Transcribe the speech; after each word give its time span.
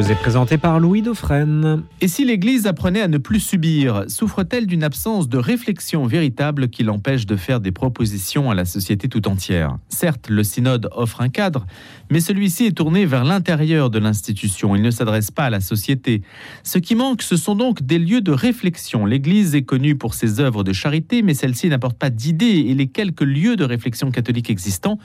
vous 0.00 0.10
est 0.10 0.14
présenté 0.14 0.56
par 0.56 0.80
Louis 0.80 1.02
Dauphren. 1.02 1.82
Et 2.00 2.08
si 2.08 2.24
l'Église 2.24 2.66
apprenait 2.66 3.02
à 3.02 3.08
ne 3.08 3.18
plus 3.18 3.38
subir, 3.38 4.04
souffre-t-elle 4.08 4.66
d'une 4.66 4.82
absence 4.82 5.28
de 5.28 5.36
réflexion 5.36 6.06
véritable 6.06 6.70
qui 6.70 6.84
l'empêche 6.84 7.26
de 7.26 7.36
faire 7.36 7.60
des 7.60 7.70
propositions 7.70 8.50
à 8.50 8.54
la 8.54 8.64
société 8.64 9.08
tout 9.08 9.28
entière? 9.28 9.76
Certes, 9.90 10.30
le 10.30 10.42
synode 10.42 10.88
offre 10.92 11.20
un 11.20 11.28
cadre, 11.28 11.66
mais 12.10 12.20
celui-ci 12.20 12.64
est 12.64 12.72
tourné 12.72 13.04
vers 13.04 13.24
l'intérieur 13.24 13.90
de 13.90 13.98
l'institution. 13.98 14.74
Il 14.74 14.80
ne 14.80 14.90
s'adresse 14.90 15.30
pas 15.30 15.44
à 15.44 15.50
la 15.50 15.60
société. 15.60 16.22
Ce 16.62 16.78
qui 16.78 16.94
manque, 16.94 17.20
ce 17.20 17.36
sont 17.36 17.54
donc 17.54 17.82
des 17.82 17.98
lieux 17.98 18.22
de 18.22 18.32
réflexion. 18.32 19.04
L'Église 19.04 19.54
est 19.54 19.64
connue 19.64 19.96
pour 19.96 20.14
ses 20.14 20.40
œuvres 20.40 20.64
de 20.64 20.72
charité, 20.72 21.20
mais 21.20 21.34
celle-ci 21.34 21.68
n'apporte 21.68 21.98
pas 21.98 22.08
d'idées 22.08 22.64
et 22.68 22.74
les 22.74 22.86
quelques 22.86 23.20
lieux 23.20 23.56
de 23.56 23.64
réflexion 23.64 24.10
catholique 24.10 24.48
existants 24.48 24.98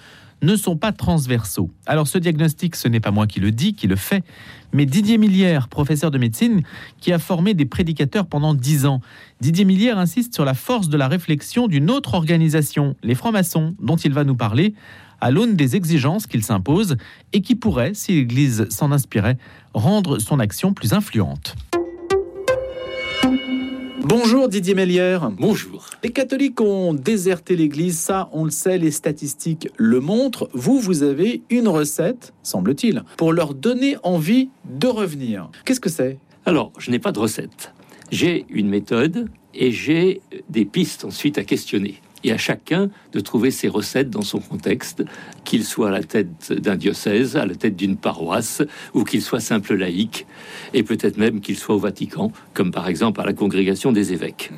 ne 0.46 0.56
sont 0.56 0.78
pas 0.78 0.92
transversaux. 0.92 1.70
Alors 1.86 2.08
ce 2.08 2.18
diagnostic, 2.18 2.76
ce 2.76 2.88
n'est 2.88 3.00
pas 3.00 3.12
moi 3.12 3.28
qui 3.28 3.40
le 3.40 3.52
dis, 3.52 3.74
qui 3.74 3.88
le 3.88 3.96
fait, 3.96 4.24
mais 4.74 4.86
Didier 4.86 5.18
Millière, 5.18 5.68
professeur 5.68 6.12
de 6.12 6.18
médecine, 6.18 6.62
qui 7.00 7.12
a 7.14 7.20
formé 7.20 7.54
des 7.54 7.66
prédicateurs 7.66 8.28
pendant 8.28 8.54
dix 8.54 8.86
ans. 8.86 9.02
Didier 9.42 9.66
Millière 9.66 9.98
insiste 9.98 10.34
sur 10.34 10.46
la 10.46 10.54
force 10.54 10.90
de 10.90 10.98
la 10.98 11.08
réflexion 11.08 11.68
d'une 11.68 11.90
autre 11.90 12.14
organisation, 12.14 12.96
les 13.04 13.16
francs-maçons, 13.16 13.76
dont 13.80 13.96
il 13.96 14.14
va 14.14 14.24
nous 14.24 14.36
parler, 14.36 14.74
à 15.22 15.32
l'aune 15.32 15.56
des 15.56 15.76
exigences 15.76 16.28
qu'il 16.28 16.44
s'impose 16.44 16.98
et 17.34 17.42
qui 17.42 17.56
pourrait, 17.56 17.94
si 17.94 18.14
l'Église 18.14 18.68
s'en 18.70 18.92
inspirait, 18.92 19.38
rendre 19.74 20.20
son 20.20 20.40
action 20.40 20.74
plus 20.74 20.94
influente. 20.94 21.56
Bonjour 24.08 24.50
Didier 24.50 24.76
Mélière. 24.76 25.32
Bonjour. 25.32 25.88
Les 26.04 26.12
catholiques 26.12 26.62
ont 26.62 26.94
déserté 26.94 27.56
l'Église, 27.56 27.98
ça 27.98 28.30
on 28.34 28.46
le 28.46 28.52
sait, 28.52 28.78
les 28.78 28.92
statistiques 28.92 29.68
le 29.78 30.00
montrent. 30.00 30.48
Vous, 30.54 30.80
vous 30.80 31.02
avez 31.02 31.42
une 31.50 31.68
recette, 31.68 32.32
semble-t-il, 32.44 33.04
pour 33.18 33.34
leur 33.34 33.56
donner 33.56 33.96
envie 34.04 34.50
de 34.70 34.86
revenir. 34.86 35.50
Qu'est-ce 35.66 35.80
que 35.80 35.90
c'est? 35.90 36.20
Alors, 36.46 36.72
je 36.78 36.92
n'ai 36.92 37.00
pas 37.00 37.12
de 37.12 37.18
recette. 37.18 37.74
J'ai 38.12 38.46
une 38.50 38.70
méthode 38.70 39.28
et 39.56 39.72
j'ai 39.72 40.22
des 40.52 40.66
pistes 40.66 41.04
ensuite 41.04 41.40
à 41.40 41.44
questionner 41.44 42.00
et 42.24 42.32
à 42.32 42.38
chacun 42.38 42.90
de 43.14 43.20
trouver 43.20 43.52
ses 43.52 43.68
recettes 43.68 44.10
dans 44.10 44.22
son 44.22 44.40
contexte, 44.40 45.04
qu'il 45.44 45.64
soit 45.64 45.90
à 45.90 45.92
la 45.92 46.04
tête 46.04 46.52
d'un 46.54 46.76
diocèse, 46.76 47.36
à 47.36 47.46
la 47.46 47.56
tête 47.56 47.76
d'une 47.76 47.98
paroisse, 47.98 48.64
ou 48.94 49.04
qu'il 49.04 49.22
soit 49.22 49.40
simple 49.40 49.76
laïque, 49.76 50.26
et 50.74 50.84
peut-être 50.84 51.18
même 51.18 51.42
qu'il 51.42 51.58
soit 51.58 51.76
au 51.76 51.80
Vatican, 51.80 52.32
comme 52.54 52.72
par 52.72 52.88
exemple 52.88 53.22
à 53.22 53.26
la 53.26 53.34
congrégation 53.34 53.92
des 53.92 54.14
évêques. 54.14 54.52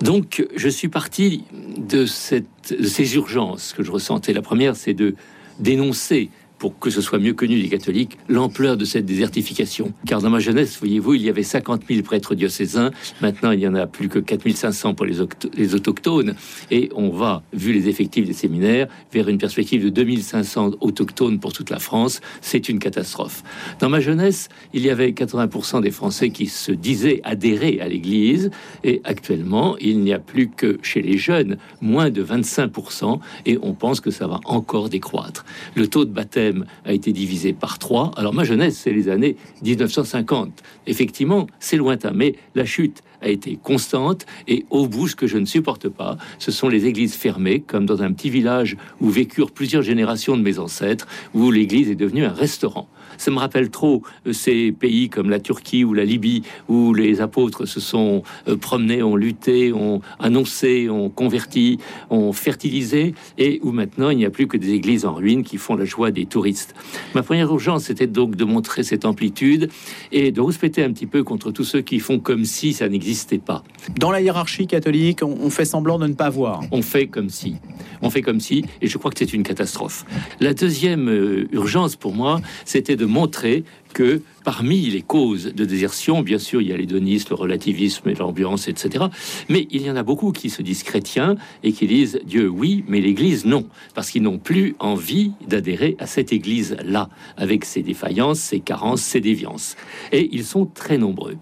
Donc, 0.00 0.44
je 0.56 0.68
suis 0.68 0.88
parti 0.88 1.44
de, 1.78 2.00
de 2.02 2.86
ces 2.86 3.14
urgences 3.14 3.72
que 3.72 3.82
je 3.82 3.90
ressentais. 3.92 4.32
La 4.32 4.42
première, 4.42 4.74
c'est 4.74 4.94
de 4.94 5.14
dénoncer 5.60 6.30
pour 6.64 6.78
que 6.78 6.88
ce 6.88 7.02
soit 7.02 7.18
mieux 7.18 7.34
connu 7.34 7.60
des 7.60 7.68
catholiques, 7.68 8.16
l'ampleur 8.26 8.78
de 8.78 8.86
cette 8.86 9.04
désertification. 9.04 9.92
Car 10.06 10.22
dans 10.22 10.30
ma 10.30 10.38
jeunesse, 10.38 10.78
voyez-vous, 10.78 11.12
il 11.12 11.20
y 11.20 11.28
avait 11.28 11.42
50 11.42 11.82
000 11.86 12.00
prêtres 12.00 12.34
diocésains. 12.34 12.90
Maintenant, 13.20 13.50
il 13.50 13.60
y 13.60 13.68
en 13.68 13.74
a 13.74 13.86
plus 13.86 14.08
que 14.08 14.18
4 14.18 14.48
500 14.48 14.94
pour 14.94 15.04
les, 15.04 15.16
les 15.58 15.74
autochtones. 15.74 16.34
Et 16.70 16.88
on 16.94 17.10
va, 17.10 17.42
vu 17.52 17.74
les 17.74 17.90
effectifs 17.90 18.26
des 18.26 18.32
séminaires, 18.32 18.88
vers 19.12 19.28
une 19.28 19.36
perspective 19.36 19.84
de 19.84 19.90
2500 19.90 20.76
autochtones 20.80 21.38
pour 21.38 21.52
toute 21.52 21.68
la 21.68 21.78
France. 21.78 22.22
C'est 22.40 22.70
une 22.70 22.78
catastrophe. 22.78 23.42
Dans 23.78 23.90
ma 23.90 24.00
jeunesse, 24.00 24.48
il 24.72 24.86
y 24.86 24.88
avait 24.88 25.10
80% 25.10 25.82
des 25.82 25.90
Français 25.90 26.30
qui 26.30 26.46
se 26.46 26.72
disaient 26.72 27.20
adhérer 27.24 27.78
à 27.82 27.88
l'Église. 27.88 28.50
Et 28.84 29.02
actuellement, 29.04 29.76
il 29.82 30.00
n'y 30.00 30.14
a 30.14 30.18
plus 30.18 30.48
que 30.48 30.78
chez 30.80 31.02
les 31.02 31.18
jeunes, 31.18 31.58
moins 31.82 32.08
de 32.08 32.24
25%. 32.24 33.20
Et 33.44 33.58
on 33.60 33.74
pense 33.74 34.00
que 34.00 34.10
ça 34.10 34.26
va 34.26 34.40
encore 34.46 34.88
décroître. 34.88 35.44
Le 35.74 35.88
taux 35.88 36.06
de 36.06 36.10
baptême 36.10 36.53
a 36.84 36.92
été 36.92 37.12
divisé 37.12 37.52
par 37.52 37.78
trois. 37.78 38.12
Alors 38.16 38.34
ma 38.34 38.44
jeunesse, 38.44 38.78
c'est 38.78 38.92
les 38.92 39.08
années 39.08 39.36
1950. 39.62 40.62
Effectivement, 40.86 41.46
c'est 41.58 41.76
lointain, 41.76 42.12
mais 42.14 42.34
la 42.54 42.64
chute 42.64 43.02
a 43.20 43.28
été 43.28 43.58
constante 43.62 44.26
et 44.46 44.66
au 44.70 44.86
bout, 44.86 45.08
ce 45.08 45.16
que 45.16 45.26
je 45.26 45.38
ne 45.38 45.46
supporte 45.46 45.88
pas, 45.88 46.16
ce 46.38 46.50
sont 46.50 46.68
les 46.68 46.86
églises 46.86 47.14
fermées, 47.14 47.60
comme 47.60 47.86
dans 47.86 48.02
un 48.02 48.12
petit 48.12 48.30
village 48.30 48.76
où 49.00 49.08
vécurent 49.08 49.50
plusieurs 49.50 49.82
générations 49.82 50.36
de 50.36 50.42
mes 50.42 50.58
ancêtres, 50.58 51.06
où 51.32 51.50
l'église 51.50 51.90
est 51.90 51.94
devenue 51.94 52.24
un 52.24 52.32
restaurant. 52.32 52.88
Ça 53.18 53.30
me 53.30 53.38
rappelle 53.38 53.70
trop 53.70 54.02
euh, 54.26 54.32
ces 54.32 54.72
pays 54.72 55.08
comme 55.08 55.30
la 55.30 55.40
Turquie 55.40 55.84
ou 55.84 55.94
la 55.94 56.04
Libye, 56.04 56.42
où 56.68 56.94
les 56.94 57.20
apôtres 57.20 57.66
se 57.66 57.80
sont 57.80 58.22
euh, 58.48 58.56
promenés, 58.56 59.02
ont 59.02 59.16
lutté, 59.16 59.72
ont 59.72 60.00
annoncé, 60.18 60.88
ont 60.88 61.10
converti, 61.10 61.78
ont 62.10 62.32
fertilisé, 62.32 63.14
et 63.38 63.60
où 63.62 63.72
maintenant 63.72 64.10
il 64.10 64.18
n'y 64.18 64.26
a 64.26 64.30
plus 64.30 64.46
que 64.46 64.56
des 64.56 64.72
églises 64.72 65.04
en 65.04 65.14
ruine 65.14 65.42
qui 65.42 65.56
font 65.56 65.76
la 65.76 65.84
joie 65.84 66.10
des 66.10 66.26
touristes. 66.26 66.74
Ma 67.14 67.22
première 67.22 67.50
urgence, 67.50 67.84
c'était 67.84 68.06
donc 68.06 68.36
de 68.36 68.44
montrer 68.44 68.82
cette 68.82 69.04
amplitude 69.04 69.70
et 70.12 70.32
de 70.32 70.40
respecter 70.40 70.82
un 70.82 70.92
petit 70.92 71.06
peu 71.06 71.22
contre 71.22 71.50
tous 71.50 71.64
ceux 71.64 71.80
qui 71.80 71.98
font 71.98 72.18
comme 72.18 72.44
si 72.44 72.72
ça 72.72 72.88
n'existait 72.88 73.38
pas. 73.38 73.62
Dans 73.98 74.10
la 74.10 74.20
hiérarchie 74.20 74.66
catholique, 74.66 75.22
on 75.22 75.50
fait 75.50 75.64
semblant 75.64 75.98
de 75.98 76.06
ne 76.06 76.14
pas 76.14 76.30
voir. 76.30 76.62
On 76.70 76.82
fait 76.82 77.06
comme 77.06 77.28
si. 77.28 77.56
On 78.02 78.10
fait 78.10 78.22
comme 78.22 78.40
si, 78.40 78.64
et 78.80 78.86
je 78.86 78.98
crois 78.98 79.10
que 79.10 79.18
c'est 79.18 79.32
une 79.32 79.42
catastrophe. 79.42 80.04
La 80.40 80.54
deuxième 80.54 81.08
euh, 81.08 81.48
urgence 81.52 81.96
pour 81.96 82.14
moi, 82.14 82.40
c'était 82.64 82.96
de 82.96 83.03
montrer 83.06 83.64
que 83.92 84.22
parmi 84.44 84.80
les 84.90 85.02
causes 85.02 85.54
de 85.54 85.64
désertion, 85.64 86.20
bien 86.22 86.38
sûr, 86.38 86.60
il 86.60 86.68
y 86.68 86.72
a 86.72 86.76
l'hédonisme, 86.76 87.28
le 87.30 87.36
relativisme 87.36 88.08
et 88.08 88.14
l'ambiance, 88.14 88.68
etc. 88.68 89.06
Mais 89.48 89.66
il 89.70 89.82
y 89.82 89.90
en 89.90 89.96
a 89.96 90.02
beaucoup 90.02 90.32
qui 90.32 90.50
se 90.50 90.62
disent 90.62 90.82
chrétiens 90.82 91.36
et 91.62 91.72
qui 91.72 91.86
disent 91.86 92.20
Dieu 92.24 92.48
oui, 92.48 92.84
mais 92.88 93.00
l'Église 93.00 93.46
non, 93.46 93.66
parce 93.94 94.10
qu'ils 94.10 94.22
n'ont 94.22 94.38
plus 94.38 94.74
envie 94.80 95.32
d'adhérer 95.46 95.96
à 95.98 96.06
cette 96.06 96.32
Église-là, 96.32 97.08
avec 97.36 97.64
ses 97.64 97.82
défaillances, 97.82 98.40
ses 98.40 98.60
carences, 98.60 99.00
ses 99.00 99.20
déviances. 99.20 99.76
Et 100.12 100.28
ils 100.32 100.44
sont 100.44 100.66
très 100.66 100.98
nombreux. 100.98 101.36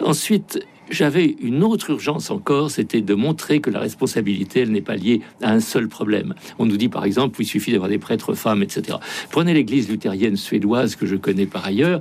Ensuite, 0.00 0.60
j'avais 0.90 1.36
une 1.40 1.62
autre 1.62 1.90
urgence 1.90 2.30
encore, 2.30 2.70
c'était 2.70 3.00
de 3.00 3.14
montrer 3.14 3.60
que 3.60 3.70
la 3.70 3.80
responsabilité, 3.80 4.60
elle 4.60 4.72
n'est 4.72 4.80
pas 4.80 4.96
liée 4.96 5.20
à 5.42 5.52
un 5.52 5.60
seul 5.60 5.88
problème. 5.88 6.34
On 6.58 6.66
nous 6.66 6.76
dit 6.76 6.88
par 6.88 7.04
exemple, 7.04 7.40
il 7.40 7.46
suffit 7.46 7.72
d'avoir 7.72 7.88
des 7.88 7.98
prêtres 7.98 8.34
femmes, 8.34 8.62
etc. 8.62 8.98
Prenez 9.30 9.54
l'église 9.54 9.88
luthérienne 9.88 10.36
suédoise 10.36 10.96
que 10.96 11.06
je 11.06 11.16
connais 11.16 11.46
par 11.46 11.66
ailleurs. 11.66 12.00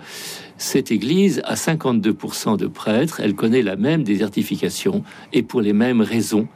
Cette 0.57 0.91
église 0.91 1.41
a 1.45 1.55
52% 1.55 2.57
de 2.57 2.67
prêtres, 2.67 3.19
elle 3.19 3.35
connaît 3.35 3.61
la 3.61 3.75
même 3.75 4.03
désertification 4.03 5.03
et 5.33 5.43
pour 5.43 5.61
les 5.61 5.73
mêmes 5.73 6.01
raisons. 6.01 6.47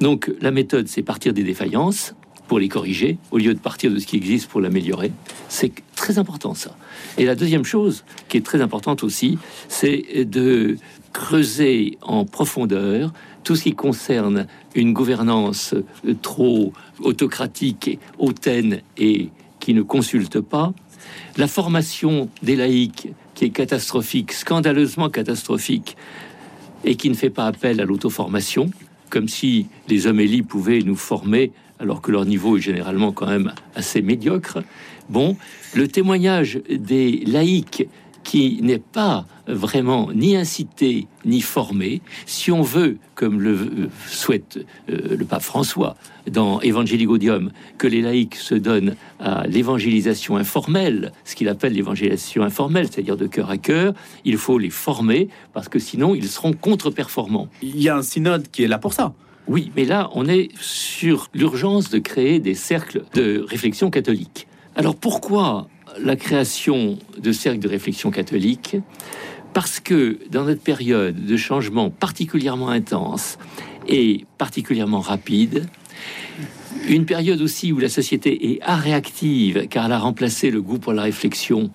Donc 0.00 0.32
la 0.40 0.50
méthode, 0.50 0.88
c'est 0.88 1.02
partir 1.02 1.32
des 1.32 1.42
défaillances 1.42 2.14
pour 2.48 2.58
les 2.58 2.68
corriger, 2.68 3.16
au 3.30 3.38
lieu 3.38 3.54
de 3.54 3.58
partir 3.58 3.90
de 3.90 3.98
ce 3.98 4.06
qui 4.06 4.16
existe 4.16 4.48
pour 4.48 4.60
l'améliorer. 4.60 5.12
C'est 5.48 5.72
très 5.96 6.18
important 6.18 6.52
ça. 6.52 6.76
Et 7.16 7.24
la 7.24 7.34
deuxième 7.34 7.64
chose 7.64 8.04
qui 8.28 8.36
est 8.36 8.42
très 8.44 8.60
importante 8.60 9.02
aussi, 9.02 9.38
c'est 9.68 10.24
de 10.24 10.76
creuser 11.14 11.96
en 12.02 12.26
profondeur 12.26 13.14
tout 13.44 13.56
ce 13.56 13.62
qui 13.62 13.74
concerne 13.74 14.46
une 14.74 14.92
gouvernance 14.92 15.74
trop 16.20 16.74
autocratique, 17.00 17.98
hautaine 18.18 18.82
et 18.98 19.30
qui 19.60 19.72
ne 19.72 19.82
consulte 19.82 20.40
pas, 20.40 20.74
la 21.38 21.46
formation 21.46 22.28
des 22.42 22.56
laïcs 22.56 23.08
qui 23.34 23.46
est 23.46 23.50
catastrophique, 23.50 24.32
scandaleusement 24.32 25.08
catastrophique, 25.08 25.96
et 26.84 26.96
qui 26.96 27.08
ne 27.08 27.14
fait 27.14 27.30
pas 27.30 27.46
appel 27.46 27.80
à 27.80 27.84
l'auto-formation, 27.84 28.70
comme 29.08 29.28
si 29.28 29.66
les 29.88 30.06
homélies 30.06 30.42
pouvaient 30.42 30.82
nous 30.82 30.96
former 30.96 31.52
alors 31.80 32.00
que 32.00 32.12
leur 32.12 32.24
niveau 32.24 32.56
est 32.56 32.60
généralement 32.60 33.12
quand 33.12 33.26
même 33.26 33.52
assez 33.74 34.02
médiocre. 34.02 34.62
Bon, 35.08 35.36
le 35.74 35.88
témoignage 35.88 36.60
des 36.70 37.24
laïcs 37.26 37.88
qui 38.24 38.58
n'est 38.62 38.78
pas 38.78 39.26
vraiment 39.46 40.10
ni 40.12 40.34
incité 40.34 41.06
ni 41.24 41.40
formé, 41.40 42.00
si 42.26 42.50
on 42.50 42.62
veut, 42.62 42.96
comme 43.14 43.40
le 43.40 43.90
souhaite 44.08 44.58
euh, 44.88 45.16
le 45.16 45.24
pape 45.24 45.42
François 45.42 45.96
dans 46.30 46.60
Evangelii 46.60 47.04
Gaudium, 47.04 47.52
que 47.78 47.86
les 47.86 48.00
laïcs 48.00 48.36
se 48.36 48.54
donnent 48.54 48.96
à 49.20 49.46
l'évangélisation 49.46 50.36
informelle, 50.36 51.12
ce 51.24 51.34
qu'il 51.34 51.48
appelle 51.48 51.74
l'évangélisation 51.74 52.42
informelle, 52.42 52.88
c'est-à-dire 52.90 53.16
de 53.16 53.26
cœur 53.26 53.50
à 53.50 53.58
cœur, 53.58 53.94
il 54.24 54.38
faut 54.38 54.58
les 54.58 54.70
former 54.70 55.28
parce 55.52 55.68
que 55.68 55.78
sinon 55.78 56.14
ils 56.14 56.28
seront 56.28 56.54
contre-performants. 56.54 57.48
Il 57.62 57.80
y 57.80 57.88
a 57.88 57.96
un 57.96 58.02
synode 58.02 58.50
qui 58.50 58.64
est 58.64 58.68
là 58.68 58.78
pour 58.78 58.94
ça. 58.94 59.14
Oui, 59.46 59.70
mais 59.76 59.84
là, 59.84 60.08
on 60.14 60.26
est 60.26 60.48
sur 60.58 61.28
l'urgence 61.34 61.90
de 61.90 61.98
créer 61.98 62.38
des 62.40 62.54
cercles 62.54 63.04
de 63.12 63.44
réflexion 63.46 63.90
catholique. 63.90 64.46
Alors 64.74 64.96
pourquoi 64.96 65.68
la 65.98 66.16
création 66.16 66.98
de 67.18 67.32
cercles 67.32 67.60
de 67.60 67.68
réflexion 67.68 68.10
catholique 68.10 68.76
parce 69.52 69.78
que 69.78 70.18
dans 70.30 70.44
notre 70.44 70.62
période 70.62 71.24
de 71.24 71.36
changement 71.36 71.90
particulièrement 71.90 72.68
intense 72.68 73.38
et 73.86 74.26
particulièrement 74.36 75.00
rapide, 75.00 75.66
une 76.88 77.06
période 77.06 77.40
aussi 77.40 77.72
où 77.72 77.78
la 77.78 77.88
société 77.88 78.52
est 78.52 78.60
réactive 78.64 79.68
car 79.68 79.86
elle 79.86 79.92
a 79.92 79.98
remplacé 79.98 80.50
le 80.50 80.60
goût 80.60 80.78
pour 80.78 80.92
la 80.92 81.02
réflexion 81.02 81.70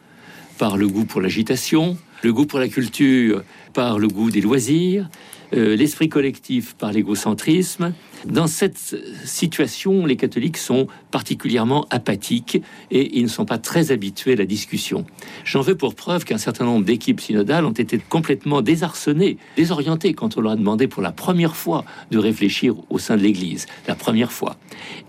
par 0.58 0.76
le 0.76 0.88
goût 0.88 1.06
pour 1.06 1.22
l'agitation, 1.22 1.98
le 2.22 2.34
goût 2.34 2.46
pour 2.46 2.60
la 2.60 2.68
culture 2.68 3.44
par 3.74 3.98
le 3.98 4.08
goût 4.08 4.30
des 4.30 4.42
loisirs, 4.42 5.10
euh, 5.54 5.76
l'esprit 5.76 6.10
collectif 6.10 6.76
par 6.76 6.92
l'égocentrisme. 6.92 7.94
Dans 8.26 8.48
cette 8.48 8.96
situation, 9.24 10.06
les 10.06 10.16
catholiques 10.16 10.58
sont 10.58 10.88
particulièrement 11.12 11.88
apathiques 11.90 12.62
et 12.92 13.18
ils 13.18 13.24
ne 13.24 13.30
sont 13.30 13.46
pas 13.46 13.58
très 13.58 13.92
habitués 13.92 14.34
à 14.34 14.36
la 14.36 14.46
discussion. 14.46 15.06
J'en 15.46 15.62
veux 15.62 15.76
pour 15.76 15.96
preuve 15.96 16.26
qu'un 16.26 16.38
certain 16.38 16.66
nombre 16.66 16.86
d'équipes 16.86 17.22
synodales 17.22 17.66
ont 17.66 17.72
été 17.72 17.98
complètement 17.98 18.62
désarçonnées, 18.62 19.38
désorientées 19.56 20.14
quand 20.14 20.38
on 20.38 20.42
leur 20.42 20.54
a 20.54 20.56
demandé 20.56 20.88
pour 20.88 21.02
la 21.02 21.12
première 21.12 21.56
fois 21.56 21.86
de 22.12 22.18
réfléchir 22.18 22.76
au 22.90 23.00
sein 23.00 23.18
de 23.18 23.22
l'Église, 23.22 23.68
la 23.88 23.96
première 23.96 24.32
fois. 24.32 24.58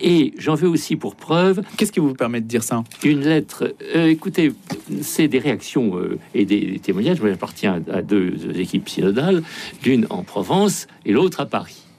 Et 0.01 0.33
j'en 0.39 0.55
veux 0.55 0.69
aussi 0.69 0.97
pour 0.97 1.17
preuve... 1.17 1.63
Qu'est-ce 1.77 1.93
qui 1.93 2.01
vous 2.01 2.15
permet 2.15 2.41
de 2.41 2.47
dire 2.47 2.63
ça? 2.63 2.85
Une 3.03 3.21
lettre... 3.21 3.75
Euh, 3.95 4.07
écoutez, 4.07 4.53
c'est 5.03 5.29
des 5.29 5.39
réactions 5.39 5.97
euh, 5.97 6.19
et 6.35 6.45
des, 6.45 6.79
témoignages. 6.79 7.19
J'appartiens 7.23 7.83
à 7.93 8.03
deux 8.03 8.35
équipes 8.59 8.89
synodales, 8.89 9.43
l'une 9.85 10.07
en 10.11 10.23
Provence 10.23 10.87
et 11.05 11.13
l'autre 11.13 11.41
à 11.41 11.47
Paris. 11.47 11.90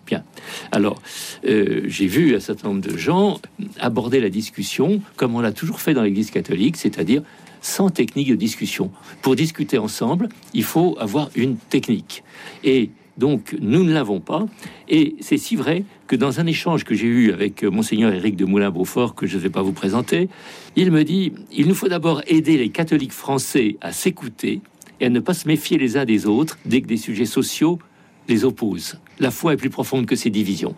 Alors, 0.72 1.02
euh, 1.46 1.82
j'ai 1.86 2.08
vu 2.08 2.36
un 2.36 2.40
certain 2.40 2.70
nombre 2.70 2.82
de 2.82 2.98
gens 2.98 3.40
aborder 3.80 4.20
la 4.20 4.30
discussion 4.30 5.02
comme 5.16 5.36
on 5.36 5.42
l'a 5.42 5.52
toujours 5.52 5.80
fait 5.80 5.94
dans 5.94 6.04
l'Église 6.04 6.32
catholique, 6.32 6.78
c'est-à-dire 6.78 7.24
sans 7.62 7.90
technique 7.90 8.30
de 8.30 8.36
discussion. 8.36 8.92
Pour 9.22 9.36
discuter 9.36 9.78
ensemble, 9.78 10.30
il 10.54 10.64
faut 10.64 10.98
avoir 11.00 11.30
une 11.36 11.58
technique. 11.58 12.24
Et 12.64 12.90
donc, 13.18 13.56
nous 13.62 13.84
ne 13.84 13.94
l'avons 13.94 14.20
pas. 14.20 14.46
Et 14.90 15.16
c'est 15.20 15.38
si 15.38 15.56
vrai 15.56 15.84
que 16.08 16.16
dans 16.16 16.40
un 16.40 16.48
échange 16.48 16.84
que 16.84 16.96
j'ai 16.96 17.06
eu 17.08 17.32
avec 17.32 17.64
Monseigneur 17.64 18.12
Éric 18.12 18.36
de 18.36 18.46
Moulin-Beaufort, 18.46 19.14
que 19.14 19.28
je 19.28 19.38
ne 19.38 19.44
vais 19.44 19.50
pas 19.50 19.62
vous 19.62 19.74
présenter, 19.74 20.28
il 20.76 20.92
me 20.92 21.04
dit 21.04 21.34
il 21.52 21.68
nous 21.68 21.76
faut 21.76 21.88
d'abord 21.88 22.22
aider 22.26 22.58
les 22.58 22.70
catholiques 22.70 23.12
français 23.12 23.78
à 23.82 23.92
s'écouter 23.92 24.62
et 25.00 25.06
à 25.06 25.10
ne 25.10 25.20
pas 25.20 25.34
se 25.34 25.48
méfier 25.48 25.78
les 25.78 25.98
uns 25.98 26.06
des 26.06 26.26
autres 26.26 26.58
dès 26.66 26.82
que 26.82 26.88
des 26.88 26.98
sujets 26.98 27.26
sociaux 27.26 27.80
les 28.28 28.46
opposent. 28.46 29.00
La 29.20 29.32
foi 29.32 29.54
est 29.54 29.58
plus 29.58 29.70
profonde 29.70 30.06
que 30.06 30.16
ces 30.16 30.30
divisions. 30.30 30.76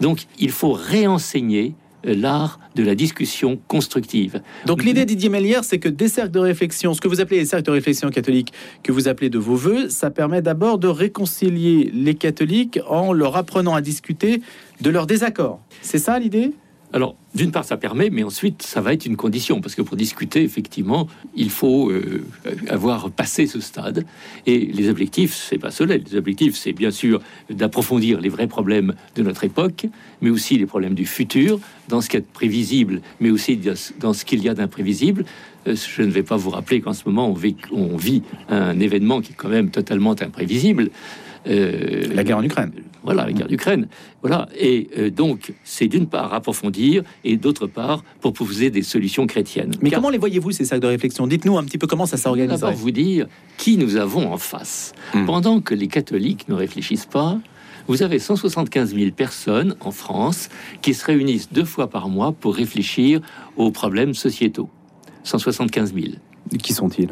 Donc, 0.00 0.26
il 0.38 0.50
faut 0.50 0.72
réenseigner 0.72 1.74
euh, 2.06 2.14
l'art 2.14 2.60
de 2.74 2.82
la 2.82 2.94
discussion 2.94 3.58
constructive. 3.68 4.42
Donc 4.66 4.84
l'idée 4.84 5.04
Didier 5.04 5.28
Mélière, 5.28 5.64
c'est 5.64 5.78
que 5.78 5.88
des 5.88 6.08
cercles 6.08 6.30
de 6.30 6.38
réflexion, 6.38 6.92
ce 6.94 7.00
que 7.00 7.08
vous 7.08 7.20
appelez 7.20 7.40
les 7.40 7.46
cercles 7.46 7.64
de 7.64 7.70
réflexion 7.70 8.10
catholiques, 8.10 8.52
que 8.82 8.92
vous 8.92 9.08
appelez 9.08 9.30
de 9.30 9.38
vos 9.38 9.56
voeux, 9.56 9.88
ça 9.88 10.10
permet 10.10 10.42
d'abord 10.42 10.78
de 10.78 10.88
réconcilier 10.88 11.90
les 11.94 12.14
catholiques 12.14 12.78
en 12.88 13.12
leur 13.12 13.36
apprenant 13.36 13.74
à 13.74 13.80
discuter 13.80 14.42
de 14.80 14.90
leurs 14.90 15.06
désaccords. 15.06 15.60
C'est 15.80 15.98
ça 15.98 16.18
l'idée? 16.18 16.52
Alors, 16.92 17.16
d'une 17.34 17.50
part, 17.50 17.64
ça 17.64 17.76
permet, 17.76 18.10
mais 18.10 18.22
ensuite, 18.22 18.62
ça 18.62 18.80
va 18.80 18.92
être 18.92 19.06
une 19.06 19.16
condition, 19.16 19.60
parce 19.60 19.74
que 19.74 19.82
pour 19.82 19.96
discuter, 19.96 20.42
effectivement, 20.42 21.08
il 21.34 21.50
faut 21.50 21.90
euh, 21.90 22.24
avoir 22.68 23.10
passé 23.10 23.46
ce 23.46 23.60
stade. 23.60 24.06
Et 24.46 24.58
les 24.60 24.88
objectifs, 24.88 25.34
c'est 25.34 25.58
pas 25.58 25.70
cela. 25.70 25.96
Les 25.96 26.16
objectifs, 26.16 26.56
c'est 26.56 26.72
bien 26.72 26.90
sûr 26.90 27.20
d'approfondir 27.50 28.20
les 28.20 28.28
vrais 28.28 28.46
problèmes 28.46 28.94
de 29.16 29.22
notre 29.22 29.44
époque, 29.44 29.86
mais 30.22 30.30
aussi 30.30 30.58
les 30.58 30.66
problèmes 30.66 30.94
du 30.94 31.06
futur, 31.06 31.58
dans 31.88 32.00
ce 32.00 32.08
qui 32.08 32.16
est 32.16 32.26
prévisible, 32.26 33.02
mais 33.20 33.30
aussi 33.30 33.58
dans 34.00 34.12
ce 34.12 34.24
qu'il 34.24 34.42
y 34.42 34.48
a 34.48 34.54
d'imprévisible. 34.54 35.24
Euh, 35.66 35.74
je 35.74 36.02
ne 36.02 36.10
vais 36.10 36.22
pas 36.22 36.36
vous 36.36 36.50
rappeler 36.50 36.80
qu'en 36.80 36.94
ce 36.94 37.02
moment, 37.06 37.28
on 37.28 37.34
vit, 37.34 37.56
on 37.72 37.96
vit 37.96 38.22
un 38.48 38.78
événement 38.78 39.20
qui 39.20 39.32
est 39.32 39.36
quand 39.36 39.48
même 39.48 39.70
totalement 39.70 40.12
imprévisible. 40.12 40.90
Euh, 41.48 42.02
la 42.14 42.24
guerre 42.24 42.38
en 42.38 42.42
Ukraine. 42.42 42.72
Voilà, 43.02 43.24
la 43.24 43.32
guerre 43.32 43.46
d'Ukraine. 43.46 43.88
Voilà. 44.20 44.48
Et 44.58 44.88
euh, 44.98 45.10
donc, 45.10 45.54
c'est 45.62 45.86
d'une 45.86 46.08
part 46.08 46.34
approfondir 46.34 47.04
et 47.24 47.36
d'autre 47.36 47.66
part 47.66 48.02
proposer 48.20 48.70
des 48.70 48.82
solutions 48.82 49.26
chrétiennes. 49.26 49.72
Mais 49.80 49.90
comment 49.90 50.10
les 50.10 50.18
voyez-vous, 50.18 50.50
ces 50.50 50.64
sacs 50.64 50.80
de 50.80 50.88
réflexion? 50.88 51.26
Dites-nous 51.26 51.56
un 51.56 51.64
petit 51.64 51.78
peu 51.78 51.86
comment 51.86 52.06
ça 52.06 52.16
s'organise. 52.16 52.60
D'abord, 52.60 52.74
vous 52.74 52.90
dire 52.90 53.26
qui 53.58 53.76
nous 53.76 53.96
avons 53.96 54.32
en 54.32 54.38
face. 54.38 54.92
Hmm. 55.14 55.24
Pendant 55.24 55.60
que 55.60 55.74
les 55.74 55.86
catholiques 55.86 56.48
ne 56.48 56.54
réfléchissent 56.54 57.06
pas, 57.06 57.38
vous 57.86 58.02
avez 58.02 58.18
175 58.18 58.94
000 58.94 59.12
personnes 59.12 59.76
en 59.80 59.92
France 59.92 60.48
qui 60.82 60.92
se 60.92 61.04
réunissent 61.04 61.52
deux 61.52 61.64
fois 61.64 61.88
par 61.88 62.08
mois 62.08 62.32
pour 62.32 62.56
réfléchir 62.56 63.20
aux 63.56 63.70
problèmes 63.70 64.14
sociétaux. 64.14 64.68
175 65.22 65.94
000. 65.94 66.06
Qui 66.58 66.72
sont-ils? 66.72 67.10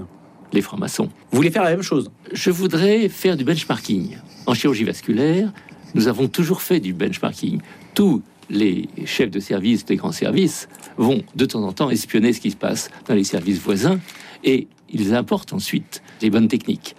Les 0.54 0.62
francs-maçons. 0.62 1.10
Vous 1.30 1.36
voulez 1.36 1.50
faire 1.50 1.64
la 1.64 1.70
même 1.70 1.82
chose? 1.82 2.10
Je 2.32 2.50
voudrais 2.50 3.08
faire 3.08 3.36
du 3.36 3.44
benchmarking. 3.44 4.16
En 4.46 4.54
chirurgie 4.54 4.84
vasculaire, 4.84 5.52
nous 5.94 6.08
avons 6.08 6.28
toujours 6.28 6.62
fait 6.62 6.80
du 6.80 6.94
benchmarking. 6.94 7.60
Tous 7.94 8.22
les 8.50 8.88
chefs 9.04 9.30
de 9.30 9.40
service 9.40 9.84
des 9.84 9.96
grands 9.96 10.12
services 10.12 10.68
vont 10.96 11.22
de 11.34 11.44
temps 11.46 11.62
en 11.62 11.72
temps 11.72 11.90
espionner 11.90 12.32
ce 12.32 12.40
qui 12.40 12.50
se 12.50 12.56
passe 12.56 12.90
dans 13.06 13.14
les 13.14 13.24
services 13.24 13.58
voisins 13.58 13.98
et 14.44 14.68
ils 14.90 15.14
importent 15.14 15.52
ensuite 15.52 16.02
les 16.22 16.30
bonnes 16.30 16.48
techniques. 16.48 16.94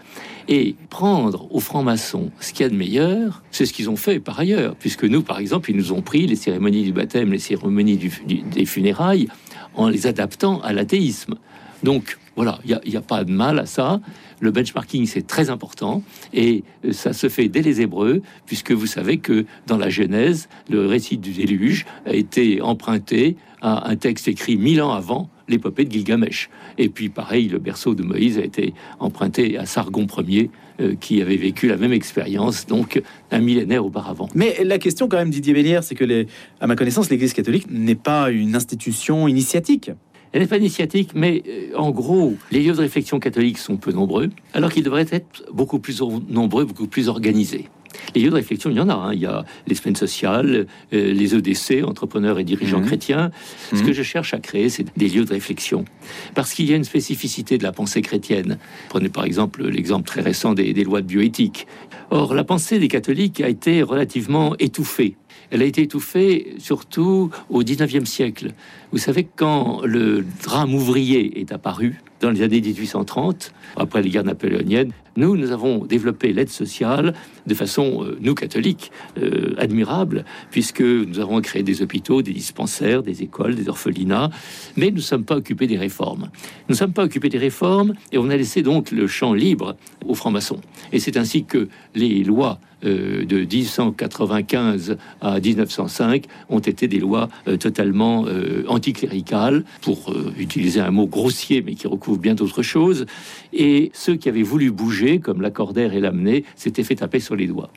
Et 0.48 0.76
prendre 0.90 1.48
aux 1.54 1.60
francs-maçons 1.60 2.32
ce 2.40 2.52
qu'il 2.52 2.64
y 2.64 2.66
a 2.66 2.70
de 2.70 2.76
meilleur, 2.76 3.42
c'est 3.52 3.66
ce 3.66 3.74
qu'ils 3.74 3.90
ont 3.90 3.96
fait 3.96 4.20
par 4.20 4.40
ailleurs, 4.40 4.76
puisque 4.76 5.04
nous, 5.04 5.24
par 5.24 5.40
exemple, 5.40 5.72
ils 5.72 5.78
nous 5.78 5.92
ont 5.92 6.02
pris 6.02 6.28
les 6.28 6.36
cérémonies 6.36 6.84
du 6.84 6.94
baptême, 6.94 7.32
les 7.32 7.40
cérémonies 7.40 7.98
des 8.28 8.66
funérailles, 8.66 9.28
en 9.76 9.88
les 9.88 10.08
adaptant 10.08 10.62
à 10.62 10.74
l'athéisme. 10.74 11.36
Donc 11.84 12.18
voilà, 12.36 12.60
il 12.66 12.78
n'y 12.86 12.96
a, 12.96 13.02
pas 13.02 13.24
de 13.24 13.32
mal 13.32 13.60
à 13.60 13.66
ça. 13.66 14.02
Le 14.40 14.52
benchmarking, 14.52 15.06
c'est 15.06 15.26
très 15.26 15.50
important 15.50 16.04
et 16.34 16.64
euh, 16.84 16.92
ça 16.92 17.14
se 17.14 17.30
fait 17.30 17.48
dès 17.48 17.62
les 17.62 17.82
Hébreux, 17.82 18.22
puisque 18.46 18.72
vous 18.72 18.88
savez 18.88 19.18
que 19.18 19.46
dans 19.68 19.78
la 19.78 19.90
Genèse, 19.90 20.50
le 20.70 20.86
récit 20.86 21.18
du 21.18 21.32
déluge 21.32 21.86
a 22.06 22.14
été 22.14 22.62
emprunté 22.62 23.38
à 23.62 23.90
un 23.90 23.96
texte 23.96 24.28
écrit 24.28 24.58
mille 24.58 24.82
ans 24.82 24.92
avant 24.92 25.30
l'épopée 25.48 25.86
de 25.86 25.92
Gilgamesh. 25.92 26.50
Et 26.78 26.90
puis, 26.90 27.10
pareil, 27.10 27.48
le 27.48 27.60
berceau 27.60 27.96
de 27.96 28.04
Moïse 28.04 28.38
a 28.38 28.44
été 28.44 28.74
emprunté 29.00 29.58
à 29.58 29.66
Sargon 29.66 30.08
Ier, 30.28 30.50
euh, 30.82 30.96
qui 31.00 31.22
avait 31.22 31.38
vécu 31.38 31.68
la 31.68 31.78
même 31.78 31.94
expérience, 31.94 32.66
donc 32.66 33.02
un 33.32 33.40
millénaire 33.40 33.86
auparavant. 33.86 34.28
Mais 34.36 34.64
la 34.64 34.78
question, 34.78 35.08
quand 35.08 35.18
même, 35.18 35.30
Didier 35.30 35.54
Bélière, 35.54 35.84
c'est 35.84 35.96
que, 35.96 36.26
à 36.60 36.68
ma 36.68 36.76
connaissance, 36.76 37.10
l'Église 37.10 37.34
catholique 37.34 37.68
n'est 37.70 37.96
pas 37.96 38.30
une 38.30 38.56
institution 38.56 39.28
initiatique. 39.28 39.92
Elle 40.36 40.42
n'est 40.42 40.48
pas 40.48 40.58
initiatique, 40.58 41.12
mais 41.16 41.44
euh, 41.48 41.78
en 41.78 41.92
gros, 41.92 42.34
les 42.52 42.62
lieux 42.62 42.74
de 42.74 42.82
réflexion 42.82 43.22
catholiques 43.22 43.58
sont 43.58 43.78
peu 43.78 43.94
nombreux, 43.94 44.30
alors 44.54 44.70
qu'ils 44.70 44.84
devraient 44.84 45.08
être 45.10 45.46
beaucoup 45.54 45.80
plus 45.80 46.02
nombreux, 46.28 46.66
beaucoup 46.66 46.88
plus 46.88 47.08
organisés. 47.08 47.70
Les 48.14 48.22
lieux 48.22 48.32
de 48.32 48.36
réflexion, 48.36 48.70
il 48.70 48.76
y 48.76 48.82
en 48.82 48.90
a. 48.90 48.96
Hein. 48.96 49.14
Il 49.14 49.22
y 49.22 49.26
a 49.26 49.46
les 49.66 49.76
semaines 49.76 49.96
sociales, 49.96 50.68
euh, 50.92 51.14
les 51.14 51.36
EDC, 51.36 51.86
entrepreneurs 51.86 52.38
et 52.38 52.44
dirigeants 52.44 52.82
mmh. 52.82 52.86
chrétiens. 52.86 53.32
Ce 53.74 53.82
que 53.82 53.92
mmh. 53.92 53.94
je 53.94 54.04
cherche 54.04 54.34
à 54.34 54.40
créer, 54.40 54.68
c'est 54.68 54.86
des 54.98 55.08
lieux 55.08 55.24
de 55.24 55.32
réflexion. 55.32 55.86
Parce 56.34 56.54
qu'il 56.54 56.70
y 56.70 56.74
a 56.74 56.76
une 56.76 56.84
spécificité 56.84 57.58
de 57.58 57.64
la 57.64 57.72
pensée 57.72 58.02
chrétienne. 58.02 58.58
Prenez 58.90 59.08
par 59.08 59.24
exemple 59.24 59.66
l'exemple 59.66 60.06
très 60.06 60.20
récent 60.20 60.54
des, 60.54 60.74
des 60.74 60.84
lois 60.84 61.00
de 61.00 61.08
bioéthique. 61.08 61.66
Or, 62.10 62.34
la 62.34 62.44
pensée 62.44 62.78
des 62.78 62.90
catholiques 62.90 63.40
a 63.40 63.48
été 63.48 63.82
relativement 63.84 64.54
étouffée 64.60 65.16
elle 65.52 65.62
a 65.62 65.66
été 65.66 65.82
étouffée 65.82 66.56
surtout 66.60 67.32
au 67.50 67.64
19e 67.64 68.06
siècle. 68.06 68.52
Vous 68.92 68.98
savez, 68.98 69.28
quand 69.36 69.82
le 69.84 70.26
drame 70.44 70.74
ouvrier 70.74 71.40
est 71.40 71.52
apparu, 71.52 72.02
dans 72.22 72.32
les 72.32 72.42
années 72.42 72.62
1830, 72.62 73.54
après 73.78 74.02
les 74.02 74.10
guerres 74.10 74.24
napoléoniennes, 74.24 74.92
nous, 75.18 75.38
nous 75.38 75.52
avons 75.52 75.86
développé 75.86 76.34
l'aide 76.34 76.50
sociale 76.50 77.14
de 77.48 77.54
façon, 77.54 78.04
euh, 78.04 78.18
nous 78.20 78.36
catholiques, 78.36 78.92
euh, 79.18 79.54
admirable, 79.58 80.26
puisque 80.52 80.82
nous 80.82 81.20
avons 81.20 81.40
créé 81.42 81.64
des 81.64 81.82
hôpitaux, 81.82 82.22
des 82.22 82.34
dispensaires, 82.34 83.02
des 83.02 83.24
écoles, 83.24 83.56
des 83.56 83.70
orphelinats, 83.70 84.30
mais 84.76 84.90
nous 84.90 84.98
ne 84.98 85.02
sommes 85.02 85.24
pas 85.24 85.38
occupés 85.38 85.68
des 85.68 85.78
réformes. 85.78 86.30
Nous 86.68 86.74
ne 86.74 86.76
sommes 86.76 86.94
pas 86.94 87.06
occupés 87.06 87.30
des 87.30 87.38
réformes 87.38 87.94
et 88.12 88.18
on 88.18 88.30
a 88.30 88.36
laissé 88.36 88.62
donc 88.62 88.92
le 88.92 89.08
champ 89.08 89.34
libre 89.34 89.78
aux 90.06 90.16
francs-maçons. 90.16 90.60
Et 90.92 91.00
c'est 91.00 91.16
ainsi 91.18 91.46
que 91.46 91.70
les 91.94 92.24
lois 92.24 92.60
euh, 92.84 93.24
de 93.26 93.38
1895 93.38 94.98
à 95.22 95.40
1905 95.40 96.26
ont 96.50 96.60
été 96.60 96.88
des 96.88 97.00
lois 97.00 97.30
totalement 97.60 98.26
anticléricales, 98.68 99.64
pour 99.82 100.14
utiliser 100.38 100.80
un 100.80 100.92
mot 100.92 101.08
grossier 101.08 101.64
mais 101.66 101.76
qui 101.76 101.88
recouvre 101.88 102.05
bien 102.14 102.36
d'autres 102.36 102.64
choses. 102.64 103.06
Et 103.54 103.92
ceux 103.94 104.16
qui 104.16 104.30
avaient 104.30 104.44
voulu 104.44 104.72
bouger, 104.72 105.20
comme 105.20 105.42
l'accordaire 105.42 105.94
et 105.94 106.00
l'amener, 106.00 106.46
s'étaient 106.56 106.84
fait 106.84 106.96
taper 106.96 107.20
sur 107.20 107.36
les 107.36 107.48
doigts. 107.48 107.70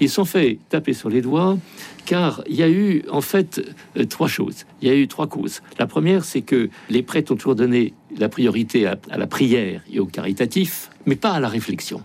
Ils 0.00 0.10
sont 0.10 0.24
fait 0.24 0.58
taper 0.68 0.92
sur 0.92 1.08
les 1.08 1.22
doigts 1.22 1.58
car 2.04 2.42
il 2.48 2.56
y 2.56 2.62
a 2.62 2.68
eu 2.68 3.02
en 3.10 3.20
fait 3.20 3.60
trois 4.08 4.28
choses. 4.28 4.64
Il 4.80 4.88
y 4.88 4.90
a 4.90 4.94
eu 4.94 5.08
trois 5.08 5.26
causes. 5.26 5.60
La 5.78 5.86
première, 5.86 6.24
c'est 6.24 6.42
que 6.42 6.70
les 6.88 7.02
prêtres 7.02 7.32
ont 7.32 7.36
toujours 7.36 7.56
donné 7.56 7.94
la 8.16 8.28
priorité 8.28 8.86
à 8.86 8.98
la 9.16 9.26
prière 9.26 9.82
et 9.92 10.00
au 10.00 10.06
caritatif, 10.06 10.90
mais 11.06 11.16
pas 11.16 11.32
à 11.32 11.40
la 11.40 11.48
réflexion. 11.48 12.02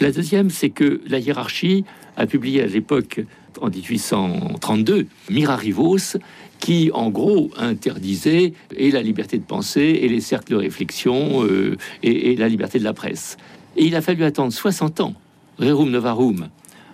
La 0.00 0.10
deuxième, 0.10 0.50
c'est 0.50 0.70
que 0.70 1.00
la 1.06 1.18
hiérarchie 1.18 1.84
a 2.16 2.26
publié 2.26 2.62
à 2.62 2.66
l'époque, 2.66 3.20
en 3.60 3.68
1832, 3.68 5.06
Mirarivos, 5.30 6.18
qui 6.58 6.90
en 6.92 7.10
gros 7.10 7.50
interdisait 7.56 8.52
et 8.76 8.90
la 8.90 9.02
liberté 9.02 9.38
de 9.38 9.44
penser 9.44 10.00
et 10.02 10.08
les 10.08 10.20
cercles 10.20 10.52
de 10.52 10.56
réflexion 10.56 11.44
euh, 11.44 11.76
et, 12.02 12.36
la 12.36 12.48
liberté 12.48 12.78
de 12.78 12.84
la 12.84 12.92
presse. 12.92 13.36
Et 13.76 13.84
il 13.84 13.94
a 13.94 14.02
fallu 14.02 14.24
attendre 14.24 14.52
60 14.52 15.00
ans, 15.00 15.14
Rerum 15.58 15.90
Novarum, 15.90 16.48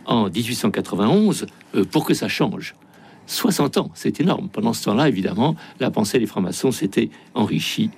en 0.06 0.28
1891, 0.28 1.46
euh, 1.74 1.84
pour 1.84 2.04
que 2.04 2.14
ça 2.14 2.28
change. 2.28 2.74
60 3.26 3.78
ans, 3.78 3.90
c'est 3.94 4.20
énorme. 4.20 4.48
Pendant 4.52 4.74
ce 4.74 4.84
temps-là, 4.84 5.08
évidemment, 5.08 5.56
la 5.80 5.90
pensée 5.90 6.18
des 6.18 6.26
francs-maçons 6.26 6.72
s'était 6.72 7.08
enrichie. 7.34 7.90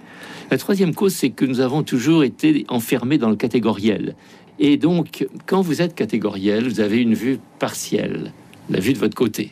La 0.51 0.59
troisième 0.59 0.95
cause, 0.95 1.15
c'est 1.15 1.31
que 1.31 1.45
nous 1.45 1.61
avons 1.61 1.83
toujours 1.83 2.23
été 2.23 2.65
enfermés 2.69 3.19
dans 3.19 3.31
le 3.31 3.37
catégoriel. 3.37 4.15
Et 4.59 4.77
donc, 4.77 5.27
quand 5.47 5.61
vous 5.61 5.83
êtes 5.83 5.95
catégoriel, 5.95 6.69
vous 6.69 6.81
avez 6.81 7.03
une 7.03 7.15
vue 7.15 7.39
partielle, 7.59 8.33
la 8.71 8.79
vue 8.79 8.93
de 8.93 8.99
votre 8.99 9.17
côté. 9.17 9.51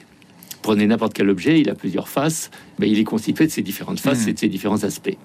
Prenez 0.65 0.87
n'importe 0.87 1.13
quel 1.13 1.29
objet, 1.29 1.61
il 1.61 1.69
a 1.69 1.75
plusieurs 1.75 2.09
faces, 2.09 2.51
mais 2.79 2.89
il 2.89 2.99
est 2.99 3.05
constitué 3.05 3.45
de 3.45 3.51
ces 3.51 3.61
différentes 3.61 4.01
faces 4.01 4.27
et 4.27 4.33
de 4.33 4.39
ces 4.39 4.49
différents 4.49 4.83
aspects. 4.83 5.19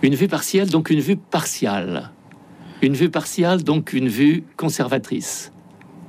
Une 0.00 0.14
vue 0.14 0.26
partielle, 0.26 0.70
donc 0.70 0.88
une 0.88 1.00
vue 1.00 1.16
partiale. 1.16 2.12
Une 2.80 2.94
vue 2.94 3.10
partiale, 3.10 3.62
donc 3.62 3.92
une 3.92 4.08
vue 4.08 4.42
conservatrice, 4.56 5.52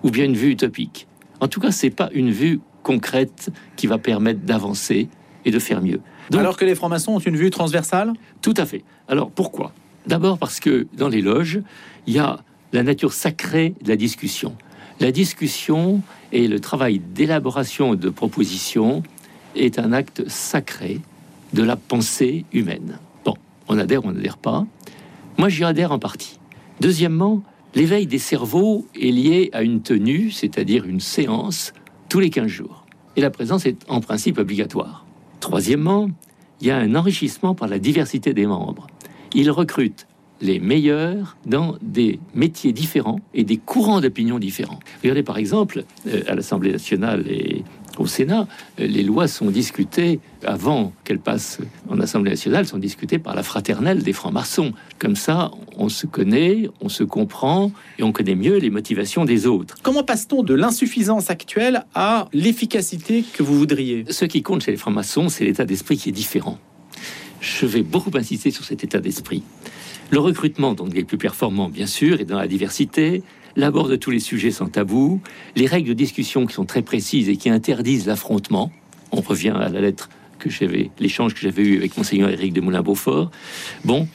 ou 0.04 0.10
bien 0.10 0.24
une 0.24 0.38
vue 0.38 0.51
utopique. 0.51 1.08
En 1.42 1.50
tout 1.50 1.60
cas, 1.60 1.72
c'est 1.72 1.90
pas 1.90 2.10
une 2.13 2.32
vue 2.32 2.62
concrète 2.82 3.50
qui 3.75 3.88
va 3.88 3.98
permettre 3.98 4.40
d'avancer 4.40 5.10
et 5.44 5.51
de 5.51 5.60
faire 5.60 5.82
mieux. 5.82 6.00
Donc, 6.30 6.40
Alors 6.40 6.56
que 6.56 6.63
les 6.63 6.74
francs-maçons 6.74 7.12
ont 7.12 7.20
une 7.20 7.36
vue 7.36 7.50
transversale? 7.50 8.13
Tout 8.42 8.54
à 8.56 8.66
fait. 8.66 8.86
Alors 9.10 9.32
pourquoi? 9.32 9.74
D'abord 10.08 10.38
parce 10.38 10.62
que 10.62 10.88
dans 10.94 11.10
les 11.10 11.22
loges, 11.22 11.60
il 12.08 12.13
y 12.13 12.20
a 12.20 12.40
la 12.72 12.84
nature 12.84 13.12
sacrée 13.12 13.75
de 13.84 13.90
la 13.90 13.98
discussion. 13.98 14.56
La 15.01 15.12
discussion 15.12 16.03
et 16.31 16.48
le 16.48 16.60
travail 16.60 17.00
d'élaboration 17.00 17.96
de 17.96 18.10
propositions 18.12 19.01
est 19.55 19.79
un 19.79 19.93
acte 19.93 20.29
sacré 20.29 21.00
de 21.53 21.63
la 21.63 21.75
pensée 21.75 22.46
humaine. 22.53 23.00
Bon, 23.25 23.34
on 23.67 23.79
adhère, 23.79 24.05
on 24.05 24.12
n'adhère 24.12 24.38
pas. 24.38 24.67
Moi, 25.39 25.50
j'y 25.50 25.63
adhère 25.63 25.91
en 25.91 25.98
partie. 25.98 26.39
Deuxièmement, 26.81 27.41
l'éveil 27.74 28.05
des 28.05 28.20
cerveaux 28.20 28.86
est 28.93 29.10
lié 29.10 29.50
à 29.53 29.63
une 29.63 29.81
tenue, 29.81 30.29
c'est-à-dire 30.29 30.86
une 30.86 31.00
séance, 31.00 31.74
tous 32.08 32.20
les 32.20 32.29
15 32.29 32.46
jours. 32.46 32.86
Et 33.15 33.22
la 33.22 33.31
présence 33.31 33.65
est 33.65 33.84
en 33.89 34.01
principe 34.01 34.38
obligatoire. 34.38 35.08
Troisièmement, 35.39 36.12
il 36.62 36.67
y 36.67 36.70
a 36.70 36.77
un 36.77 36.93
enrichissement 36.93 37.55
par 37.55 37.67
la 37.67 37.79
diversité 37.79 38.36
des 38.36 38.46
membres. 38.46 38.86
Ils 39.34 39.50
recrutent 39.50 40.05
les 40.41 40.60
meilleurs 40.60 41.38
dans 41.45 41.77
des 41.81 42.19
métiers 42.33 42.74
différents 42.74 43.19
et 43.33 43.43
des 43.43 43.57
courants 43.57 44.01
d'opinion 44.01 44.39
différents. 44.39 44.79
Regardez 45.03 45.24
par 45.24 45.38
exemple, 45.38 45.83
euh, 46.07 46.21
à 46.27 46.36
l'Assemblée 46.36 46.71
nationale 46.71 47.25
et 47.29 47.63
au 47.98 48.07
Sénat, 48.07 48.48
euh, 48.79 48.88
les 48.88 49.03
lois 49.03 49.27
sont 49.27 49.51
discutées 49.51 50.19
avant 50.43 50.93
qu'elles 51.03 51.19
passent 51.19 51.60
en 51.89 52.00
Assemblée 52.00 52.31
nationale, 52.31 52.65
sont 52.65 52.77
discutées 52.77 53.19
par 53.19 53.36
la 53.36 53.43
fraternelle 53.43 54.03
des 54.03 54.13
francs-maçons. 54.13 54.74
Comme 54.98 55.15
ça, 55.15 55.51
on 55.77 55.89
se 55.89 56.07
connaît, 56.07 56.69
on 56.81 56.89
se 56.89 57.03
comprend 57.03 57.71
et 58.00 58.03
on 58.03 58.12
connaît 58.12 58.36
mieux 58.36 58.57
les 58.57 58.69
motivations 58.69 59.25
des 59.25 59.45
autres. 59.45 59.75
Comment 59.83 60.03
passe-t-on 60.03 60.43
de 60.43 60.53
l'insuffisance 60.53 61.29
actuelle 61.29 61.86
à 61.93 62.27
l'efficacité 62.33 63.24
que 63.33 63.43
vous 63.43 63.57
voudriez? 63.57 64.05
Ce 64.10 64.25
qui 64.25 64.41
compte 64.41 64.63
chez 64.63 64.71
les 64.71 64.77
francs-maçons, 64.77 65.29
c'est 65.29 65.45
l'état 65.45 65.65
d'esprit 65.65 65.98
qui 65.98 66.10
est 66.10 66.13
différent. 66.13 66.57
Je 67.39 67.65
vais 67.65 67.81
beaucoup 67.81 68.12
insister 68.15 68.51
sur 68.51 68.63
cet 68.63 68.83
état 68.83 69.00
d'esprit. 69.00 69.43
Le 70.12 70.20
recrutement, 70.20 70.74
donc 70.74 70.94
les 70.94 71.06
plus 71.06 71.18
performants, 71.18 71.70
bien 71.70 71.88
sûr, 71.88 72.20
est 72.20 72.25
dans 72.25 72.38
la 72.38 72.48
diversité. 72.48 73.24
L'abord 73.56 73.88
de 73.88 73.96
tous 73.96 74.12
les 74.12 74.20
sujets 74.20 74.51
sans 74.51 74.68
tabou. 74.68 75.22
Les 75.56 75.65
règles 75.65 75.88
de 75.88 75.94
discussion 75.94 76.46
qui 76.46 76.53
sont 76.53 76.65
très 76.65 76.82
précises 76.82 77.30
et 77.30 77.38
qui 77.38 77.50
interdisent 77.50 78.08
l'affrontement. 78.08 78.74
On 79.13 79.22
revient 79.22 79.53
à 79.56 79.70
la 79.70 79.80
lettre 79.80 80.10
que 80.38 80.50
j'avais, 80.50 80.91
l'échange 81.00 81.34
que 81.34 81.39
j'avais 81.39 81.63
eu 81.63 81.77
avec 81.77 81.96
Monseigneur 81.96 82.30
Éric 82.30 82.51
de 82.51 82.60
Moulin-Beaufort. 82.60 83.32
Bon, 83.86 84.06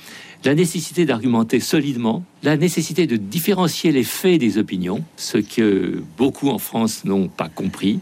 la 0.45 0.55
nécessité 0.55 1.07
d'argumenter 1.07 1.61
solidement, 1.61 2.25
la 2.43 2.59
nécessité 2.59 3.07
de 3.07 3.17
différencier 3.17 3.91
les 3.91 4.05
faits 4.05 4.39
des 4.39 4.59
opinions, 4.59 5.03
ce 5.17 5.39
que 5.39 6.03
beaucoup 6.19 6.51
en 6.51 6.59
France 6.59 7.07
n'ont 7.07 7.29
pas 7.29 7.49
compris, 7.49 8.01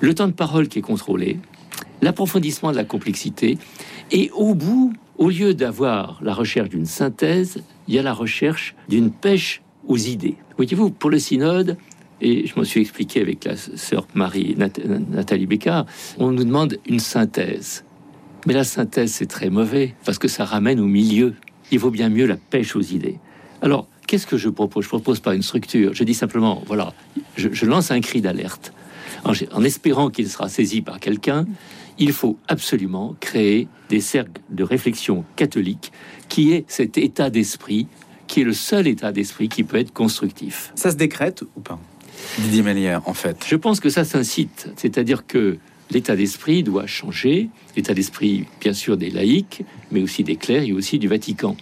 le 0.00 0.14
temps 0.14 0.26
de 0.26 0.32
parole 0.32 0.68
qui 0.68 0.78
est 0.78 0.82
contrôlé, 0.82 1.38
l'approfondissement 2.00 2.70
de 2.70 2.76
la 2.76 2.84
complexité, 2.84 3.58
et 4.10 4.30
au 4.34 4.54
bout, 4.54 4.94
au 5.20 5.28
lieu 5.28 5.52
d'avoir 5.54 6.18
la 6.22 6.32
recherche 6.32 6.70
d'une 6.70 6.86
synthèse, 6.86 7.62
il 7.86 7.94
y 7.94 7.98
a 7.98 8.02
la 8.02 8.14
recherche 8.14 8.74
d'une 8.88 9.12
pêche 9.12 9.60
aux 9.86 9.98
idées. 9.98 10.36
Voyez-vous, 10.56 10.90
pour 10.90 11.10
le 11.10 11.18
synode, 11.18 11.76
et 12.22 12.46
je 12.46 12.54
m'en 12.56 12.64
suis 12.64 12.80
expliqué 12.80 13.20
avec 13.20 13.44
la 13.44 13.56
sœur 13.56 14.06
Marie 14.14 14.54
Nat- 14.56 14.80
Nathalie 15.10 15.46
Bécard, 15.46 15.84
on 16.18 16.32
nous 16.32 16.44
demande 16.44 16.78
une 16.86 17.00
synthèse. 17.00 17.84
Mais 18.46 18.54
la 18.54 18.64
synthèse, 18.64 19.12
c'est 19.12 19.26
très 19.26 19.50
mauvais, 19.50 19.94
parce 20.06 20.18
que 20.18 20.26
ça 20.26 20.46
ramène 20.46 20.80
au 20.80 20.86
milieu. 20.86 21.34
Il 21.70 21.78
vaut 21.78 21.90
bien 21.90 22.08
mieux 22.08 22.26
la 22.26 22.36
pêche 22.36 22.74
aux 22.74 22.80
idées. 22.80 23.18
Alors, 23.60 23.86
qu'est-ce 24.06 24.26
que 24.26 24.38
je 24.38 24.48
propose? 24.48 24.84
Je 24.84 24.88
propose 24.88 25.20
pas 25.20 25.34
une 25.34 25.42
structure. 25.42 25.92
Je 25.92 26.02
dis 26.04 26.14
simplement, 26.14 26.62
voilà, 26.66 26.94
je, 27.36 27.66
lance 27.66 27.90
un 27.90 28.00
cri 28.00 28.22
d'alerte. 28.22 28.72
En 29.24 29.64
espérant 29.64 30.08
qu'il 30.08 30.30
sera 30.30 30.48
saisi 30.48 30.80
par 30.80 30.98
quelqu'un, 30.98 31.46
il 32.00 32.12
faut 32.12 32.38
absolument 32.48 33.14
créer 33.20 33.68
des 33.90 34.00
cercles 34.00 34.40
de 34.50 34.64
réflexion 34.64 35.24
catholique 35.36 35.92
qui 36.28 36.52
est 36.52 36.64
cet 36.66 36.98
état 36.98 37.30
d'esprit, 37.30 37.86
qui 38.26 38.40
est 38.40 38.44
le 38.44 38.54
seul 38.54 38.88
état 38.88 39.12
d'esprit 39.12 39.48
qui 39.48 39.62
peut 39.62 39.76
être 39.76 39.92
constructif. 39.92 40.72
Ça 40.74 40.90
se 40.90 40.96
décrète 40.96 41.42
ou 41.56 41.60
pas 41.60 41.78
Didier 42.38 42.62
Mélière, 42.62 43.02
en 43.06 43.14
fait? 43.14 43.44
Je 43.46 43.56
pense 43.56 43.80
que 43.80 43.90
ça 43.90 44.04
s'incite, 44.04 44.70
c'est-à-dire 44.76 45.26
que 45.26 45.58
l'état 45.90 46.16
d'esprit 46.16 46.62
doit 46.62 46.86
changer, 46.86 47.48
l'état 47.76 47.94
d'esprit 47.94 48.46
bien 48.60 48.72
sûr 48.72 48.96
des 48.96 49.10
laïcs, 49.10 49.62
mais 49.90 50.02
aussi 50.02 50.24
des 50.24 50.36
clercs 50.36 50.64
et 50.64 50.72
aussi 50.72 50.98
du 50.98 51.08
Vatican. 51.08 51.56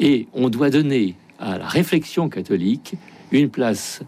Et 0.00 0.26
on 0.32 0.48
doit 0.48 0.70
donner 0.70 1.14
à 1.38 1.58
la 1.58 1.66
réflexion 1.66 2.28
catholique 2.28 2.94
une 3.30 3.48
place, 3.48 4.02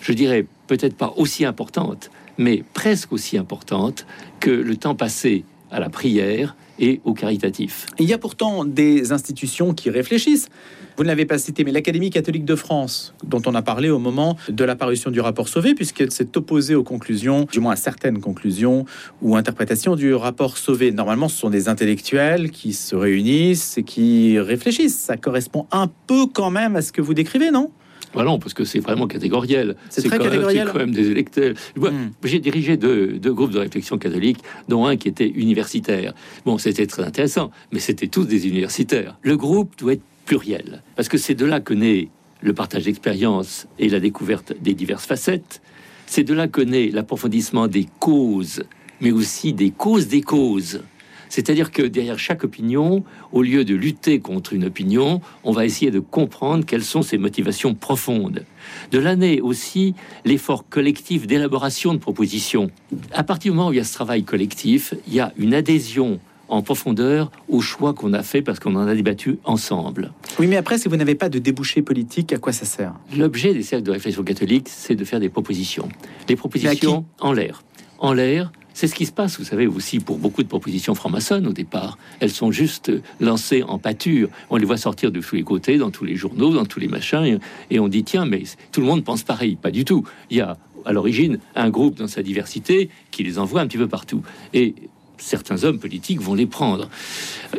je 0.00 0.12
dirais 0.12 0.46
peut-être 0.66 0.96
pas 0.96 1.12
aussi 1.16 1.44
importante, 1.44 2.10
mais 2.36 2.62
presque 2.74 3.12
aussi 3.12 3.36
importante 3.36 4.06
que 4.40 4.50
le 4.50 4.76
temps 4.76 4.94
passé 4.94 5.44
à 5.70 5.80
la 5.80 5.90
prière 5.90 6.56
et 6.78 7.00
au 7.04 7.12
caritatif. 7.12 7.86
Il 7.98 8.06
y 8.06 8.12
a 8.12 8.18
pourtant 8.18 8.64
des 8.64 9.12
institutions 9.12 9.74
qui 9.74 9.90
réfléchissent. 9.90 10.48
Vous 10.96 11.02
ne 11.02 11.08
l'avez 11.08 11.26
pas 11.26 11.38
cité, 11.38 11.64
mais 11.64 11.72
l'Académie 11.72 12.10
catholique 12.10 12.44
de 12.44 12.54
France, 12.54 13.14
dont 13.24 13.42
on 13.46 13.54
a 13.54 13.62
parlé 13.62 13.90
au 13.90 13.98
moment 13.98 14.36
de 14.48 14.64
la 14.64 14.76
parution 14.76 15.10
du 15.10 15.20
rapport 15.20 15.48
Sauvé, 15.48 15.74
puisqu'elle 15.74 16.10
s'est 16.10 16.36
opposée 16.36 16.74
aux 16.74 16.82
conclusions, 16.82 17.46
du 17.50 17.60
moins 17.60 17.72
à 17.72 17.76
certaines 17.76 18.20
conclusions 18.20 18.84
ou 19.22 19.36
interprétations 19.36 19.96
du 19.96 20.14
rapport 20.14 20.56
Sauvé. 20.56 20.90
Normalement, 20.92 21.28
ce 21.28 21.36
sont 21.36 21.50
des 21.50 21.68
intellectuels 21.68 22.50
qui 22.50 22.72
se 22.72 22.96
réunissent 22.96 23.78
et 23.78 23.82
qui 23.82 24.38
réfléchissent. 24.38 24.98
Ça 24.98 25.16
correspond 25.16 25.66
un 25.70 25.88
peu 26.06 26.26
quand 26.26 26.50
même 26.50 26.76
à 26.76 26.82
ce 26.82 26.92
que 26.92 27.00
vous 27.00 27.14
décrivez, 27.14 27.50
non? 27.50 27.70
Voilà, 28.12 28.36
parce 28.38 28.54
que 28.54 28.64
c'est 28.64 28.80
vraiment 28.80 29.06
catégoriel. 29.06 29.76
C'est 29.90 30.02
très 30.02 30.18
quand 30.18 30.24
quand 30.24 30.78
même 30.78 30.92
des 30.92 31.10
électeurs. 31.10 31.54
Hmm. 31.76 32.10
J'ai 32.24 32.40
dirigé 32.40 32.76
deux, 32.76 33.18
deux 33.18 33.32
groupes 33.32 33.52
de 33.52 33.58
réflexion 33.58 33.98
catholique, 33.98 34.38
dont 34.68 34.86
un 34.86 34.96
qui 34.96 35.08
était 35.08 35.28
universitaire. 35.28 36.14
Bon, 36.44 36.58
c'était 36.58 36.86
très 36.86 37.04
intéressant, 37.04 37.50
mais 37.72 37.78
c'était 37.78 38.08
tous 38.08 38.24
des 38.24 38.46
universitaires. 38.48 39.16
Le 39.22 39.36
groupe 39.36 39.78
doit 39.78 39.94
être 39.94 40.02
pluriel, 40.24 40.82
parce 40.96 41.08
que 41.08 41.16
c'est 41.16 41.34
de 41.34 41.46
là 41.46 41.60
que 41.60 41.74
naît 41.74 42.08
le 42.40 42.52
partage 42.52 42.84
d'expérience 42.84 43.66
et 43.78 43.88
la 43.88 44.00
découverte 44.00 44.52
des 44.60 44.74
diverses 44.74 45.06
facettes. 45.06 45.60
C'est 46.06 46.24
de 46.24 46.34
là 46.34 46.48
que 46.48 46.60
naît 46.60 46.88
l'approfondissement 46.88 47.66
des 47.66 47.86
causes, 47.98 48.62
mais 49.00 49.10
aussi 49.10 49.52
des 49.52 49.70
causes 49.70 50.08
des 50.08 50.22
causes. 50.22 50.82
C'est-à-dire 51.28 51.70
que 51.70 51.82
derrière 51.82 52.18
chaque 52.18 52.44
opinion, 52.44 53.04
au 53.32 53.42
lieu 53.42 53.64
de 53.64 53.74
lutter 53.74 54.20
contre 54.20 54.52
une 54.52 54.64
opinion, 54.64 55.20
on 55.44 55.52
va 55.52 55.64
essayer 55.64 55.90
de 55.90 56.00
comprendre 56.00 56.64
quelles 56.64 56.84
sont 56.84 57.02
ses 57.02 57.18
motivations 57.18 57.74
profondes. 57.74 58.44
De 58.90 58.98
naît 59.14 59.40
aussi 59.40 59.94
l'effort 60.24 60.68
collectif 60.68 61.26
d'élaboration 61.26 61.94
de 61.94 61.98
propositions. 61.98 62.70
À 63.12 63.24
partir 63.24 63.52
du 63.52 63.56
moment 63.56 63.70
où 63.70 63.72
il 63.72 63.76
y 63.76 63.80
a 63.80 63.84
ce 63.84 63.94
travail 63.94 64.22
collectif, 64.22 64.94
il 65.06 65.14
y 65.14 65.20
a 65.20 65.32
une 65.36 65.54
adhésion 65.54 66.20
en 66.48 66.62
profondeur 66.62 67.30
au 67.48 67.60
choix 67.60 67.92
qu'on 67.92 68.12
a 68.14 68.22
fait 68.22 68.42
parce 68.42 68.58
qu'on 68.58 68.74
en 68.74 68.86
a 68.86 68.94
débattu 68.94 69.38
ensemble. 69.44 70.12
Oui, 70.38 70.46
mais 70.46 70.56
après, 70.56 70.78
si 70.78 70.88
vous 70.88 70.96
n'avez 70.96 71.14
pas 71.14 71.28
de 71.28 71.38
débouché 71.38 71.82
politique, 71.82 72.32
à 72.32 72.38
quoi 72.38 72.52
ça 72.52 72.64
sert? 72.64 72.94
L'objet 73.16 73.52
des 73.52 73.62
cercles 73.62 73.84
de 73.84 73.90
réflexion 73.90 74.22
catholique, 74.22 74.68
c'est 74.68 74.94
de 74.94 75.04
faire 75.04 75.20
des 75.20 75.28
propositions. 75.28 75.88
Les 76.28 76.36
propositions 76.36 77.04
en 77.20 77.32
l'air. 77.32 77.62
En 77.98 78.12
l'air, 78.12 78.52
c'est 78.78 78.86
ce 78.86 78.94
qui 78.94 79.06
se 79.06 79.12
passe, 79.12 79.40
vous 79.40 79.44
savez, 79.44 79.66
aussi 79.66 79.98
pour 79.98 80.18
beaucoup 80.18 80.44
de 80.44 80.46
propositions 80.46 80.94
franc-maçonnes 80.94 81.48
au 81.48 81.52
départ. 81.52 81.98
Elles 82.20 82.30
sont 82.30 82.52
juste 82.52 82.92
lancées 83.18 83.64
en 83.64 83.76
pâture. 83.76 84.28
On 84.50 84.56
les 84.56 84.66
voit 84.66 84.76
sortir 84.76 85.10
de 85.10 85.20
tous 85.20 85.34
les 85.34 85.42
côtés, 85.42 85.78
dans 85.78 85.90
tous 85.90 86.04
les 86.04 86.14
journaux, 86.14 86.54
dans 86.54 86.64
tous 86.64 86.78
les 86.78 86.86
machins, 86.86 87.40
et, 87.72 87.80
on 87.80 87.88
dit 87.88 88.04
tiens, 88.04 88.24
mais 88.24 88.44
tout 88.70 88.80
le 88.80 88.86
monde 88.86 89.02
pense 89.02 89.24
pareil. 89.24 89.56
Pas 89.56 89.72
du 89.72 89.84
tout. 89.84 90.04
Il 90.30 90.36
y 90.36 90.40
a 90.40 90.56
à 90.84 90.92
l'origine 90.92 91.40
un 91.56 91.70
groupe 91.70 91.96
dans 91.96 92.06
sa 92.06 92.22
diversité 92.22 92.88
qui 93.10 93.24
les 93.24 93.40
envoie 93.40 93.62
un 93.62 93.66
petit 93.66 93.78
peu 93.78 93.88
partout. 93.88 94.22
Et 94.54 94.76
certains 95.16 95.64
hommes 95.64 95.80
politiques 95.80 96.20
vont 96.20 96.34
les 96.34 96.46
prendre. 96.46 96.88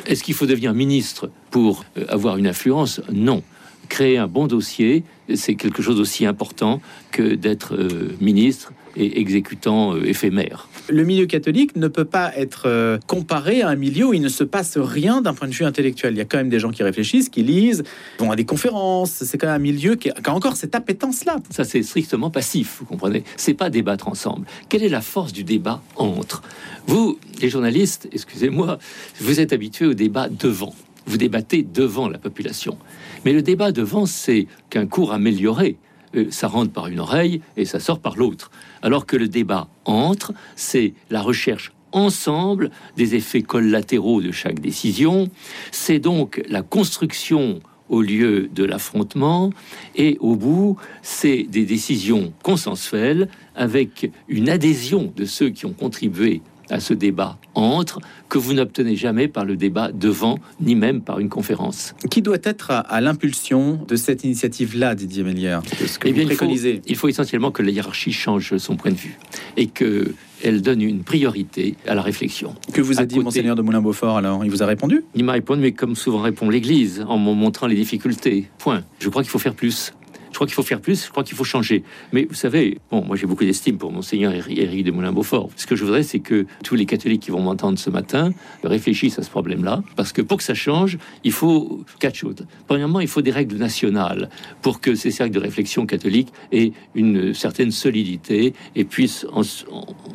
Est-ce 0.06 0.24
qu'il 0.24 0.36
faut 0.36 0.46
devenir 0.46 0.74
ministre 0.74 1.30
pour 1.52 1.84
euh, 1.98 2.06
avoir 2.08 2.38
une 2.38 2.48
influence? 2.48 3.02
Non. 3.12 3.44
Créer 3.90 4.18
un 4.20 4.28
bon 4.28 4.48
dossier, 4.48 5.04
c'est 5.36 5.56
quelque 5.56 5.82
chose 5.82 6.00
aussi 6.00 6.26
important 6.26 6.80
que 7.12 7.36
d'être 7.36 7.76
euh, 7.76 8.16
ministre 8.22 8.72
et 8.96 9.20
exécutant 9.20 9.96
euh, 9.96 10.08
éphémère. 10.08 10.70
Le 10.90 11.04
milieu 11.04 11.28
catholique 11.28 11.76
ne 11.76 11.88
peut 11.88 12.06
pas 12.06 12.36
être 12.36 12.64
euh, 12.66 12.98
comparé 13.06 13.62
à 13.62 13.70
un 13.70 13.76
milieu 13.76 14.08
où 14.08 14.14
il 14.14 14.22
ne 14.22 14.30
se 14.30 14.44
passe 14.44 14.78
rien 14.78 15.22
d'un 15.22 15.36
point 15.36 15.48
de 15.48 15.54
vue 15.54 15.66
intellectuel. 15.66 16.14
Il 16.14 16.18
y 16.18 16.22
a 16.22 16.26
quand 16.26 16.38
même 16.38 16.50
des 16.50 16.60
gens 16.60 16.72
qui 16.72 16.82
réfléchissent, 16.82 17.30
qui 17.30 17.44
lisent, 17.44 17.84
vont 18.18 18.32
à 18.32 18.36
des 18.36 18.46
conférences. 18.46 19.12
C'est 19.12 19.38
quand 19.38 19.48
même 19.48 19.58
un 19.58 19.60
milieu 19.60 19.96
qui 19.96 20.10
a, 20.10 20.16
encore 20.30 20.56
cette 20.56 20.74
appétence-là. 20.74 21.38
Ça, 21.52 21.64
c'est 21.64 21.84
strictement 21.84 22.32
passif, 22.32 22.78
vous 22.80 22.86
comprenez 22.86 23.24
C'est 23.38 23.54
pas 23.54 23.70
débattre 23.70 24.08
ensemble. 24.08 24.48
Quelle 24.68 24.84
est 24.84 24.90
la 24.90 25.02
force 25.02 25.32
du 25.32 25.44
débat 25.44 25.82
entre 25.96 26.42
Vous, 26.88 27.20
les 27.40 27.50
journalistes, 27.50 28.10
excusez-moi, 28.12 28.80
vous 29.20 29.40
êtes 29.40 29.54
habitués 29.54 29.86
au 29.86 29.94
débat 29.94 30.28
devant. 30.28 30.74
vous 31.06 31.18
débattez 31.18 31.62
devant 31.62 32.10
la 32.10 32.18
population. 32.18 32.78
Mais 33.26 33.34
le 33.34 33.44
débat 33.44 33.72
devant, 33.72 34.08
c'est 34.08 34.48
qu'un 34.70 34.88
cours 34.88 35.14
amélioré. 35.14 35.78
Euh, 36.16 36.28
ça 36.30 36.48
rentre 36.48 36.72
par 36.72 36.88
une 36.88 37.00
oreille 37.00 37.42
et 37.58 37.66
ça 37.66 37.80
sort 37.80 38.00
par 38.00 38.16
l'autre. 38.16 38.52
Alors 38.82 39.06
que 39.06 39.18
le 39.18 39.28
débat 39.28 39.68
entre, 39.86 40.34
c'est 40.56 40.94
la 41.10 41.22
recherche 41.22 41.72
ensemble 41.92 42.72
des 42.98 43.16
effets 43.16 43.42
collatéraux 43.42 44.22
de 44.22 44.32
chaque 44.32 44.60
décision. 44.60 45.30
C'est 45.72 46.00
donc 46.00 46.42
la 46.48 46.62
construction 46.62 47.62
au 47.90 48.02
lieu 48.02 48.50
de 48.54 48.64
l'affrontement. 48.64 49.50
Et 49.96 50.18
au 50.20 50.36
bout, 50.36 50.78
c'est 51.02 51.44
des 51.44 51.66
décisions 51.66 52.34
consensuelles 52.44 53.28
avec 53.56 54.12
une 54.28 54.50
adhésion 54.50 55.12
de 55.16 55.26
ceux 55.26 55.50
qui 55.50 55.66
ont 55.66 55.74
contribué 55.74 56.42
à 56.70 56.80
ce 56.80 56.94
débat 56.94 57.38
entre 57.56 58.00
que 58.30 58.38
vous 58.38 58.54
n'obtenez 58.54 58.96
jamais 58.96 59.28
par 59.28 59.46
le 59.46 59.58
débat 59.58 59.92
devant, 59.92 60.40
ni 60.62 60.76
même 60.76 61.02
par 61.02 61.20
une 61.20 61.30
conférence. 61.30 61.96
Qui 62.10 62.22
doit 62.22 62.38
être 62.44 62.72
à, 62.72 63.02
l'impulsion 63.02 63.80
de 63.88 63.96
cette 63.96 64.24
initiative-là, 64.24 64.96
Didier 64.96 65.24
Mélière 65.24 65.62
ce 65.86 65.98
que 65.98 66.08
eh 66.08 66.14
bien, 66.14 66.24
il, 66.24 66.36
faut, 66.36 66.46
il 66.46 66.96
faut 66.96 67.08
essentiellement 67.08 67.52
que 67.52 67.64
la 67.64 67.72
hiérarchie 67.72 68.12
change 68.12 68.58
son 68.58 68.76
point 68.76 68.92
de 68.92 68.98
vue 68.98 69.18
et 69.58 69.68
que 69.68 70.14
elle 70.44 70.62
donne 70.62 70.82
une 70.82 71.04
priorité 71.04 71.76
à 71.86 71.96
la 71.96 72.02
réflexion. 72.02 72.56
Que 72.74 72.82
vous 72.82 73.00
a 73.00 73.06
dit 73.06 73.20
Monseigneur 73.20 73.56
de 73.56 73.62
Moulin-Beaufort 73.62 74.18
alors? 74.18 74.46
Il 74.46 74.52
vous 74.52 74.64
a 74.64 74.66
répondu? 74.66 75.04
Il 75.16 75.24
m'a 75.24 75.34
répondu, 75.34 75.62
mais 75.62 75.72
comme 75.72 75.96
souvent 75.96 76.20
répond 76.20 76.50
l'Église, 76.50 77.06
en 77.08 77.18
me 77.18 77.34
montrant 77.34 77.68
les 77.68 77.76
difficultés. 77.76 78.50
Point. 78.58 78.84
Je 79.00 79.10
crois 79.10 79.22
qu'il 79.22 79.32
faut 79.32 79.40
faire 79.40 79.54
plus. 79.54 79.94
Crois 80.40 80.48
qu'il 80.48 80.56
faut 80.56 80.64
faire 80.64 80.80
plus, 80.80 81.04
je 81.04 81.12
crois 81.12 81.26
qu'il 81.26 81.36
faut 81.36 81.44
changer. 81.44 81.84
Mais 82.14 82.24
vous 82.24 82.34
savez, 82.34 82.78
bon, 82.90 83.04
moi 83.04 83.18
j'ai 83.18 83.28
beaucoup 83.28 83.44
d'estime 83.44 83.78
pour 83.78 83.92
Monseigneur 83.92 84.32
Éric 84.32 84.86
de 84.86 84.92
Moulin-Beaufort. 84.92 85.50
Ce 85.58 85.68
que 85.68 85.76
je 85.76 85.84
voudrais, 85.84 86.02
c'est 86.02 86.20
que 86.20 86.46
tous 86.64 86.76
les 86.76 86.86
catholiques 86.86 87.24
qui 87.24 87.32
vont 87.32 87.42
m'entendre 87.42 87.78
ce 87.78 87.90
matin 87.90 88.32
réfléchissent 88.64 89.20
à 89.20 89.24
ce 89.24 89.30
problème-là. 89.30 89.84
Parce 89.98 90.14
que 90.14 90.22
pour 90.22 90.38
que 90.38 90.46
ça 90.46 90.54
change, 90.54 90.98
il 91.26 91.34
faut 91.34 91.84
quatre 92.00 92.16
choses. 92.16 92.48
Premièrement, 92.68 93.02
il 93.02 93.10
faut 93.10 93.22
des 93.22 93.32
règles 93.32 93.58
nationales 93.58 94.30
pour 94.62 94.80
que 94.80 94.96
ces 94.96 95.12
cercles 95.12 95.34
de 95.34 95.42
réflexion 95.42 95.86
catholiques 95.86 96.30
aient 96.54 96.72
une 96.96 97.34
certaine 97.34 97.72
solidité 97.72 98.54
et 98.78 98.86
puissent, 98.86 99.26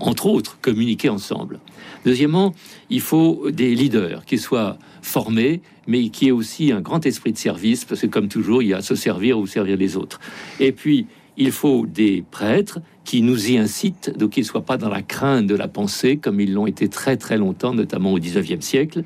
entre 0.00 0.24
autres, 0.24 0.56
communiquer 0.62 1.10
ensemble. 1.10 1.60
Deuxièmement, 2.06 2.54
il 2.88 3.02
faut 3.02 3.50
des 3.50 3.74
leaders 3.74 4.24
qui 4.24 4.38
soient 4.38 4.78
formés, 5.04 5.60
mais 5.86 6.08
qui 6.08 6.28
aient 6.28 6.32
aussi 6.32 6.72
un 6.72 6.80
grand 6.80 7.04
esprit 7.06 7.32
de 7.32 7.38
service, 7.38 7.84
parce 7.84 8.00
que 8.00 8.06
comme 8.06 8.28
toujours, 8.28 8.62
il 8.62 8.70
y 8.70 8.74
a 8.74 8.80
se 8.80 8.94
servir 8.94 9.38
ou 9.38 9.46
servir 9.46 9.76
les 9.76 9.96
autres. 9.96 10.18
Et 10.60 10.72
puis, 10.72 11.06
il 11.36 11.52
faut 11.52 11.86
des 11.86 12.24
prêtres 12.30 12.80
qui 13.04 13.22
nous 13.22 13.50
y 13.50 13.58
incitent, 13.58 14.12
donc 14.16 14.30
qu'ils 14.30 14.42
ne 14.42 14.48
soient 14.48 14.64
pas 14.64 14.76
dans 14.76 14.88
la 14.88 15.02
crainte 15.02 15.46
de 15.46 15.54
la 15.54 15.68
pensée, 15.68 16.16
comme 16.16 16.40
ils 16.40 16.52
l'ont 16.52 16.66
été 16.66 16.88
très 16.88 17.16
très 17.16 17.36
longtemps, 17.36 17.74
notamment 17.74 18.12
au 18.12 18.18
19e 18.18 18.60
siècle. 18.60 19.04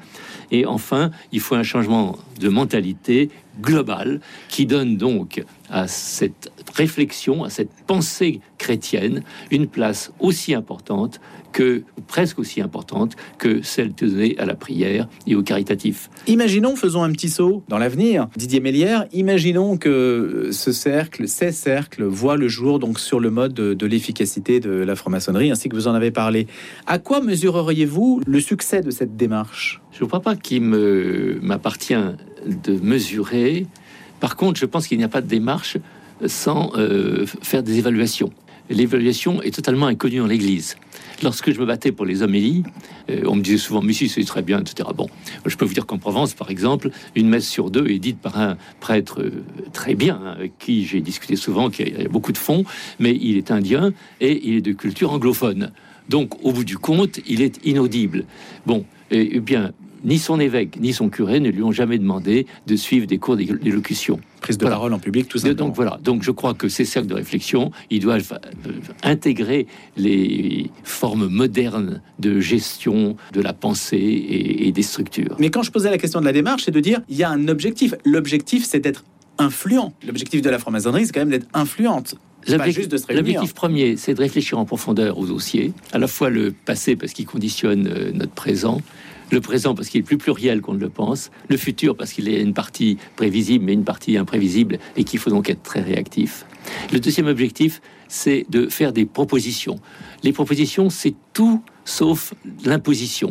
Et 0.50 0.66
enfin, 0.66 1.10
il 1.32 1.40
faut 1.40 1.56
un 1.56 1.62
changement 1.62 2.16
de 2.40 2.48
mentalité 2.48 3.30
globale 3.60 4.20
qui 4.48 4.66
donne 4.66 4.96
donc 4.96 5.42
à 5.70 5.88
cette 5.88 6.52
réflexion, 6.74 7.44
à 7.44 7.50
cette 7.50 7.72
pensée 7.86 8.40
chrétienne, 8.56 9.22
une 9.50 9.66
place 9.66 10.12
aussi 10.20 10.54
importante 10.54 11.20
que, 11.52 11.82
presque 12.06 12.38
aussi 12.38 12.60
importante 12.60 13.16
que 13.38 13.62
celle 13.62 13.94
donnée 13.94 14.36
à 14.38 14.44
la 14.44 14.54
prière 14.54 15.08
et 15.26 15.34
au 15.34 15.42
caritatif. 15.42 16.10
Imaginons, 16.26 16.76
faisons 16.76 17.02
un 17.02 17.10
petit 17.12 17.28
saut 17.28 17.62
dans 17.68 17.78
l'avenir. 17.78 18.28
Didier 18.36 18.60
Mélière, 18.60 19.06
imaginons 19.12 19.76
que 19.76 20.50
ce 20.52 20.72
cercle, 20.72 21.26
ces 21.26 21.52
cercles, 21.52 22.04
voient 22.04 22.36
le 22.36 22.48
jour 22.48 22.78
donc 22.78 23.00
sur 23.00 23.18
le 23.18 23.30
mode 23.30 23.54
de, 23.54 23.86
l'efficacité 23.88 24.60
de 24.60 24.70
la 24.70 24.94
franc-maçonnerie, 24.94 25.50
ainsi 25.50 25.68
que 25.68 25.74
vous 25.74 25.88
en 25.88 25.94
avez 25.94 26.10
parlé. 26.10 26.46
À 26.86 26.98
quoi 26.98 27.20
mesureriez-vous 27.20 28.22
le 28.26 28.40
succès 28.40 28.80
de 28.80 28.90
cette 28.90 29.16
démarche? 29.16 29.80
Je 29.92 30.02
ne 30.04 30.08
crois 30.08 30.20
pas 30.20 30.36
qu'il 30.36 30.62
m'appartient 30.62 31.94
de 32.46 32.72
mesurer. 32.80 33.66
Par 34.20 34.36
contre, 34.36 34.58
je 34.58 34.66
pense 34.66 34.86
qu'il 34.86 34.98
n'y 34.98 35.04
a 35.04 35.08
pas 35.08 35.20
de 35.20 35.26
démarche 35.26 35.76
sans 36.26 36.72
euh, 36.76 37.26
faire 37.42 37.62
des 37.62 37.78
évaluations. 37.78 38.30
L'évaluation 38.70 39.40
est 39.42 39.54
totalement 39.54 39.86
inconnue 39.86 40.18
dans 40.18 40.26
l'Église. 40.26 40.76
Lorsque 41.22 41.52
je 41.52 41.60
me 41.60 41.66
battais 41.66 41.90
pour 41.90 42.06
les 42.06 42.22
homélies, 42.22 42.62
euh, 43.10 43.22
on 43.26 43.34
me 43.34 43.42
disait 43.42 43.58
souvent, 43.58 43.82
mais 43.82 43.92
si, 43.92 44.08
c'est 44.08 44.22
très 44.24 44.42
bien, 44.42 44.60
etc. 44.60 44.88
Bon, 44.94 45.08
je 45.44 45.56
peux 45.56 45.64
vous 45.64 45.74
dire 45.74 45.86
qu'en 45.86 45.98
Provence, 45.98 46.34
par 46.34 46.50
exemple, 46.50 46.90
une 47.16 47.28
messe 47.28 47.48
sur 47.48 47.70
deux 47.70 47.88
est 47.88 47.98
dite 47.98 48.18
par 48.18 48.38
un 48.38 48.56
prêtre 48.80 49.22
euh, 49.22 49.44
très 49.72 49.94
bien, 49.94 50.20
hein, 50.22 50.34
avec 50.36 50.58
qui 50.58 50.86
j'ai 50.86 51.00
discuté 51.00 51.34
souvent, 51.34 51.70
qui 51.70 51.82
a, 51.82 52.08
beaucoup 52.08 52.32
de 52.32 52.38
fonds, 52.38 52.64
mais 52.98 53.16
il 53.20 53.36
est 53.36 53.50
indien 53.50 53.92
et 54.20 54.48
il 54.48 54.56
est 54.56 54.60
de 54.60 54.72
culture 54.72 55.12
anglophone. 55.12 55.72
Donc, 56.08 56.44
au 56.44 56.52
bout 56.52 56.64
du 56.64 56.78
compte, 56.78 57.20
il 57.26 57.42
est 57.42 57.64
inaudible. 57.66 58.24
Bon, 58.64 58.84
et, 59.10 59.40
bien, 59.40 59.72
ni 60.04 60.18
son 60.18 60.40
évêque 60.40 60.78
ni 60.80 60.92
son 60.92 61.08
curé 61.08 61.40
ne 61.40 61.50
lui 61.50 61.62
ont 61.62 61.72
jamais 61.72 61.98
demandé 61.98 62.46
de 62.66 62.76
suivre 62.76 63.06
des 63.06 63.18
cours 63.18 63.36
d'élocution. 63.36 64.20
Prise 64.40 64.58
de 64.58 64.66
parole 64.66 64.92
en 64.92 64.98
public, 64.98 65.28
tout 65.28 65.38
ça. 65.38 65.52
Donc 65.54 65.74
voilà. 65.74 65.98
Donc 66.02 66.22
je 66.22 66.30
crois 66.30 66.54
que 66.54 66.68
ces 66.68 66.84
cercles 66.84 67.08
de 67.08 67.14
réflexion, 67.14 67.72
ils 67.90 68.00
doivent 68.00 68.38
euh, 68.66 68.70
intégrer 69.02 69.66
les 69.96 70.70
formes 70.84 71.28
modernes 71.28 72.00
de 72.18 72.40
gestion 72.40 73.16
de 73.32 73.40
la 73.40 73.52
pensée 73.52 73.96
et, 73.98 74.72
des 74.72 74.82
structures. 74.82 75.34
Mais 75.38 75.50
quand 75.50 75.62
je 75.62 75.70
posais 75.70 75.90
la 75.90 75.98
question 75.98 76.20
de 76.20 76.24
la 76.24 76.32
démarche, 76.32 76.64
c'est 76.64 76.70
de 76.70 76.80
dire 76.80 77.00
il 77.08 77.16
y 77.16 77.24
a 77.24 77.30
un 77.30 77.48
objectif. 77.48 77.94
L'objectif, 78.04 78.64
c'est 78.64 78.80
d'être 78.80 79.04
influent. 79.38 79.92
L'objectif 80.06 80.42
de 80.42 80.50
la 80.50 80.58
franc-maçonnerie, 80.58 81.06
c'est 81.06 81.12
quand 81.12 81.20
même 81.20 81.30
d'être 81.30 81.48
influente. 81.54 82.16
L'objectif 82.46 83.54
premier, 83.54 83.96
c'est 83.96 84.14
de 84.14 84.20
réfléchir 84.20 84.58
en 84.58 84.64
profondeur 84.64 85.18
au 85.18 85.26
dossier, 85.26 85.72
à 85.92 85.98
la 85.98 86.06
fois 86.06 86.30
le 86.30 86.52
passé 86.52 86.96
parce 86.96 87.12
qu'il 87.12 87.26
conditionne 87.26 87.88
euh, 87.88 88.12
notre 88.12 88.32
présent, 88.32 88.80
le 89.30 89.40
présent 89.40 89.74
parce 89.74 89.88
qu'il 89.88 90.00
est 90.00 90.04
plus 90.04 90.18
pluriel 90.18 90.60
qu'on 90.60 90.74
ne 90.74 90.80
le 90.80 90.88
pense, 90.88 91.30
le 91.48 91.56
futur 91.56 91.96
parce 91.96 92.12
qu'il 92.12 92.28
est 92.28 92.40
une 92.40 92.54
partie 92.54 92.98
prévisible 93.16 93.64
mais 93.64 93.72
une 93.72 93.84
partie 93.84 94.16
imprévisible 94.16 94.78
et 94.96 95.04
qu'il 95.04 95.18
faut 95.18 95.30
donc 95.30 95.50
être 95.50 95.62
très 95.62 95.80
réactif. 95.80 96.46
Le 96.92 97.00
deuxième 97.00 97.26
objectif, 97.26 97.80
c'est 98.08 98.46
de 98.48 98.68
faire 98.68 98.92
des 98.92 99.04
propositions. 99.04 99.78
Les 100.22 100.32
propositions, 100.32 100.90
c'est 100.90 101.14
tout 101.32 101.62
sauf 101.84 102.34
l'imposition. 102.64 103.30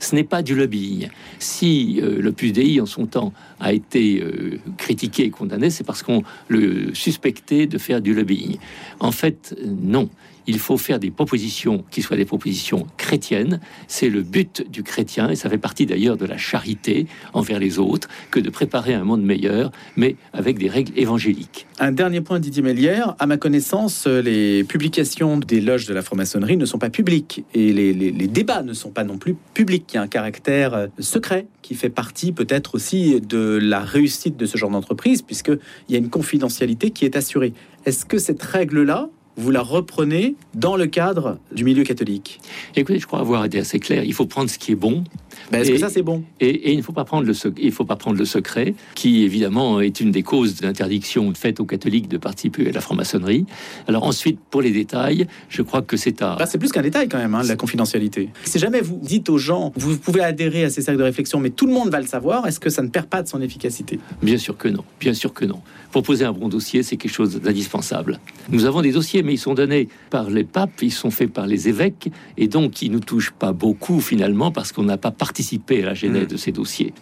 Ce 0.00 0.14
n'est 0.14 0.24
pas 0.24 0.42
du 0.42 0.54
lobbying. 0.54 1.08
Si 1.38 2.00
euh, 2.00 2.20
le 2.20 2.32
PUDI, 2.32 2.80
en 2.80 2.86
son 2.86 3.06
temps, 3.06 3.32
a 3.58 3.72
été 3.72 4.22
euh, 4.22 4.58
critiqué 4.76 5.24
et 5.24 5.30
condamné, 5.30 5.70
c'est 5.70 5.84
parce 5.84 6.02
qu'on 6.02 6.22
le 6.46 6.94
suspectait 6.94 7.66
de 7.66 7.78
faire 7.78 8.00
du 8.00 8.14
lobbying. 8.14 8.58
En 9.00 9.12
fait, 9.12 9.56
non 9.66 10.08
il 10.48 10.58
faut 10.58 10.78
faire 10.78 10.98
des 10.98 11.10
propositions 11.10 11.84
qui 11.90 12.02
soient 12.02 12.16
des 12.16 12.24
propositions 12.24 12.86
chrétiennes. 12.96 13.60
C'est 13.86 14.08
le 14.08 14.22
but 14.22 14.68
du 14.68 14.82
chrétien, 14.82 15.28
et 15.28 15.36
ça 15.36 15.50
fait 15.50 15.58
partie 15.58 15.84
d'ailleurs 15.84 16.16
de 16.16 16.24
la 16.24 16.38
charité 16.38 17.06
envers 17.34 17.60
les 17.60 17.78
autres, 17.78 18.08
que 18.30 18.40
de 18.40 18.48
préparer 18.48 18.94
un 18.94 19.04
monde 19.04 19.22
meilleur, 19.22 19.70
mais 19.96 20.16
avec 20.32 20.58
des 20.58 20.68
règles 20.68 20.92
évangéliques. 20.96 21.66
Un 21.78 21.92
dernier 21.92 22.22
point, 22.22 22.40
Didier 22.40 22.62
Mélière. 22.62 23.14
À 23.18 23.26
ma 23.26 23.36
connaissance, 23.36 24.06
les 24.06 24.64
publications 24.64 25.36
des 25.36 25.60
loges 25.60 25.86
de 25.86 25.92
la 25.92 26.02
franc-maçonnerie 26.02 26.56
ne 26.56 26.64
sont 26.64 26.78
pas 26.78 26.90
publiques, 26.90 27.44
et 27.54 27.72
les, 27.72 27.92
les 27.92 28.26
débats 28.28 28.62
ne 28.62 28.72
sont 28.72 28.90
pas 28.90 29.04
non 29.04 29.18
plus 29.18 29.36
publics. 29.52 29.84
Il 29.92 29.96
y 29.96 29.98
a 29.98 30.02
un 30.02 30.08
caractère 30.08 30.74
euh, 30.74 30.86
secret 30.98 31.46
qui 31.60 31.74
fait 31.74 31.90
partie 31.90 32.32
peut-être 32.32 32.74
aussi 32.74 33.20
de 33.20 33.58
la 33.60 33.80
réussite 33.80 34.38
de 34.38 34.46
ce 34.46 34.56
genre 34.56 34.70
d'entreprise, 34.70 35.20
puisqu'il 35.20 35.58
y 35.90 35.94
a 35.94 35.98
une 35.98 36.08
confidentialité 36.08 36.90
qui 36.90 37.04
est 37.04 37.16
assurée. 37.16 37.52
Est-ce 37.84 38.06
que 38.06 38.16
cette 38.16 38.42
règle-là, 38.42 39.10
vous 39.38 39.50
la 39.52 39.62
reprenez 39.62 40.34
dans 40.54 40.76
le 40.76 40.86
cadre 40.86 41.38
du 41.52 41.64
milieu 41.64 41.84
catholique 41.84 42.40
Écoutez, 42.74 42.98
je 42.98 43.06
crois 43.06 43.20
avoir 43.20 43.44
été 43.44 43.60
assez 43.60 43.78
clair. 43.78 44.02
Il 44.04 44.12
faut 44.12 44.26
prendre 44.26 44.50
ce 44.50 44.58
qui 44.58 44.72
est 44.72 44.76
bon. 44.76 45.04
Ben, 45.52 45.62
est-ce 45.62 45.70
que 45.70 45.78
ça 45.78 45.88
c'est 45.88 46.02
bon? 46.02 46.24
et, 46.40 46.72
il 46.72 46.76
ne 46.76 46.82
faut 46.82 46.92
pas 46.92 47.04
prendre 47.04 47.26
le 47.26 47.32
il 47.58 47.72
faut 47.72 47.84
pas 47.84 47.96
prendre 47.96 48.18
le 48.18 48.24
secret, 48.24 48.74
qui 48.94 49.22
évidemment 49.22 49.80
est 49.80 50.00
une 50.00 50.10
des 50.10 50.22
causes 50.22 50.56
d'interdiction 50.56 51.32
faite 51.34 51.60
aux 51.60 51.64
catholiques 51.64 52.08
de 52.08 52.18
participer 52.18 52.68
à 52.68 52.72
la 52.72 52.80
franc-maçonnerie. 52.80 53.46
Alors 53.86 54.02
ensuite, 54.02 54.40
pour 54.50 54.60
les 54.60 54.72
détails, 54.72 55.26
je 55.48 55.62
crois 55.62 55.82
que 55.82 55.96
c'est 55.96 56.20
à. 56.20 56.36
Bah, 56.36 56.46
c'est 56.46 56.58
plus 56.58 56.72
qu'un 56.72 56.82
détail 56.82 57.08
quand 57.08 57.18
même, 57.18 57.34
hein, 57.34 57.42
la 57.44 57.56
confidentialité. 57.56 58.30
Si 58.44 58.58
jamais 58.58 58.80
vous 58.80 58.98
dites 59.00 59.30
aux 59.30 59.38
gens, 59.38 59.72
vous 59.76 59.96
pouvez 59.96 60.22
adhérer 60.22 60.64
à 60.64 60.70
ces 60.70 60.82
cercles 60.82 60.98
de 60.98 61.04
réflexion, 61.04 61.38
mais 61.38 61.50
tout 61.50 61.66
le 61.66 61.72
monde 61.72 61.90
va 61.90 62.00
le 62.00 62.06
savoir, 62.06 62.46
est-ce 62.46 62.60
que 62.60 62.70
ça 62.70 62.82
ne 62.82 62.88
perd 62.88 63.06
pas 63.06 63.22
de 63.22 63.28
son 63.28 63.40
efficacité? 63.40 64.00
Bien 64.20 64.38
sûr 64.38 64.56
que 64.56 64.68
non. 64.68 64.84
Bien 64.98 65.14
sûr 65.14 65.32
que 65.32 65.44
non. 65.44 65.60
Proposer 65.92 66.24
un 66.24 66.32
bon 66.32 66.48
dossier, 66.48 66.82
c'est 66.82 66.96
quelque 66.96 67.14
chose 67.14 67.40
d'indispensable. 67.40 68.18
Nous 68.50 68.64
avons 68.64 68.82
des 68.82 68.92
dossiers, 68.92 69.22
mais 69.28 69.34
ils 69.34 69.38
sont 69.38 69.54
donnés 69.54 69.88
par 70.08 70.30
les 70.30 70.44
papes, 70.44 70.82
ils 70.82 70.90
sont 70.90 71.10
faits 71.10 71.30
par 71.30 71.46
les 71.46 71.68
évêques, 71.68 72.10
et 72.38 72.48
donc 72.48 72.80
ils 72.80 72.90
nous 72.90 73.00
touchent 73.00 73.30
pas 73.30 73.52
beaucoup 73.52 74.00
finalement 74.00 74.50
parce 74.50 74.72
qu'on 74.72 74.84
n'a 74.84 74.96
pas 74.96 75.10
participé 75.10 75.82
à 75.82 75.86
la 75.86 75.94
genèse 75.94 76.24
mm. 76.24 76.28
de 76.28 76.36
ces 76.38 76.50
dossiers. 76.50 76.94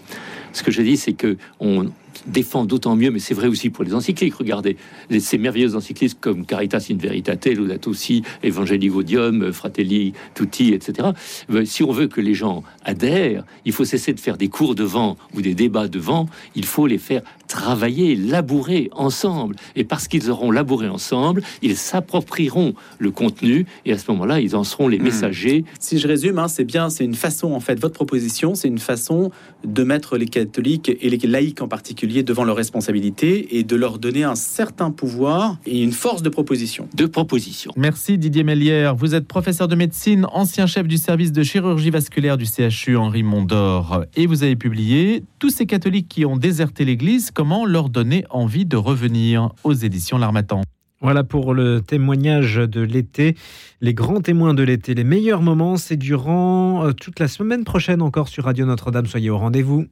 Ce 0.52 0.64
que 0.64 0.72
je 0.72 0.82
dis, 0.82 0.96
c'est 0.96 1.12
que 1.12 1.36
on 1.60 1.86
défend 2.26 2.64
d'autant 2.64 2.96
mieux, 2.96 3.10
mais 3.10 3.18
c'est 3.18 3.34
vrai 3.34 3.48
aussi 3.48 3.70
pour 3.70 3.84
les 3.84 3.94
encycliques. 3.94 4.34
Regardez 4.34 4.76
ces 5.18 5.38
merveilleuses 5.38 5.76
encycliques 5.76 6.20
comme 6.20 6.44
Caritas 6.44 6.86
in 6.90 6.96
Veritate, 6.96 7.46
Laudato 7.46 7.94
Si, 7.94 8.22
Evangelii 8.42 8.88
Gaudium, 8.88 9.52
Fratelli 9.52 10.12
Tutti, 10.34 10.72
etc. 10.72 11.08
Euh, 11.50 11.64
si 11.64 11.82
on 11.82 11.92
veut 11.92 12.08
que 12.08 12.20
les 12.20 12.34
gens 12.34 12.62
adhèrent, 12.84 13.44
il 13.64 13.72
faut 13.72 13.84
cesser 13.84 14.12
de 14.12 14.20
faire 14.20 14.36
des 14.36 14.48
cours 14.48 14.74
devant 14.74 15.16
ou 15.34 15.42
des 15.42 15.54
débats 15.54 15.88
devant. 15.88 16.28
Il 16.54 16.64
faut 16.64 16.86
les 16.86 16.98
faire 16.98 17.22
travailler, 17.46 18.16
labourer 18.16 18.90
ensemble. 18.92 19.56
Et 19.76 19.84
parce 19.84 20.08
qu'ils 20.08 20.30
auront 20.30 20.50
labouré 20.50 20.88
ensemble, 20.88 21.42
ils 21.62 21.76
s'approprieront 21.76 22.74
le 22.98 23.10
contenu 23.10 23.66
et 23.84 23.92
à 23.92 23.98
ce 23.98 24.10
moment-là, 24.10 24.40
ils 24.40 24.56
en 24.56 24.64
seront 24.64 24.88
les 24.88 24.98
hmm. 24.98 25.04
messagers. 25.04 25.64
Si 25.80 25.98
je 25.98 26.08
résume, 26.08 26.38
hein, 26.38 26.48
c'est 26.48 26.64
bien, 26.64 26.90
c'est 26.90 27.04
une 27.04 27.14
façon, 27.14 27.52
en 27.52 27.60
fait, 27.60 27.78
votre 27.80 27.94
proposition, 27.94 28.54
c'est 28.54 28.68
une 28.68 28.78
façon 28.78 29.30
de 29.64 29.84
mettre 29.84 30.16
les 30.16 30.26
catholiques 30.26 30.90
et 31.00 31.08
les 31.08 31.18
laïcs 31.18 31.62
en 31.62 31.68
particulier 31.68 32.05
devant 32.06 32.44
leurs 32.44 32.56
responsabilités 32.56 33.58
et 33.58 33.64
de 33.64 33.76
leur 33.76 33.98
donner 33.98 34.24
un 34.24 34.34
certain 34.34 34.90
pouvoir 34.90 35.58
et 35.66 35.82
une 35.82 35.92
force 35.92 36.22
de 36.22 36.28
proposition. 36.28 36.88
De 36.94 37.06
proposition. 37.06 37.72
Merci 37.76 38.18
Didier 38.18 38.44
Mélière. 38.44 38.94
Vous 38.94 39.14
êtes 39.14 39.26
professeur 39.26 39.68
de 39.68 39.74
médecine, 39.74 40.26
ancien 40.32 40.66
chef 40.66 40.86
du 40.86 40.96
service 40.96 41.32
de 41.32 41.42
chirurgie 41.42 41.90
vasculaire 41.90 42.36
du 42.36 42.46
CHU 42.46 42.96
Henri 42.96 43.22
Mondor 43.22 44.04
et 44.14 44.26
vous 44.26 44.42
avez 44.42 44.56
publié 44.56 45.24
Tous 45.38 45.50
ces 45.50 45.66
catholiques 45.66 46.08
qui 46.08 46.24
ont 46.24 46.36
déserté 46.36 46.84
l'Église, 46.84 47.30
comment 47.30 47.66
leur 47.66 47.90
donner 47.90 48.24
envie 48.30 48.64
de 48.64 48.76
revenir 48.76 49.50
aux 49.64 49.74
éditions 49.74 50.18
L'Armatan. 50.18 50.62
Voilà 51.02 51.24
pour 51.24 51.52
le 51.52 51.82
témoignage 51.82 52.56
de 52.56 52.80
l'été, 52.80 53.36
les 53.82 53.92
grands 53.92 54.22
témoins 54.22 54.54
de 54.54 54.62
l'été, 54.62 54.94
les 54.94 55.04
meilleurs 55.04 55.42
moments, 55.42 55.76
c'est 55.76 55.98
durant 55.98 56.86
euh, 56.86 56.92
toute 56.92 57.20
la 57.20 57.28
semaine 57.28 57.64
prochaine 57.64 58.00
encore 58.00 58.28
sur 58.28 58.44
Radio 58.44 58.64
Notre-Dame. 58.64 59.06
Soyez 59.06 59.28
au 59.28 59.36
rendez-vous. 59.36 59.86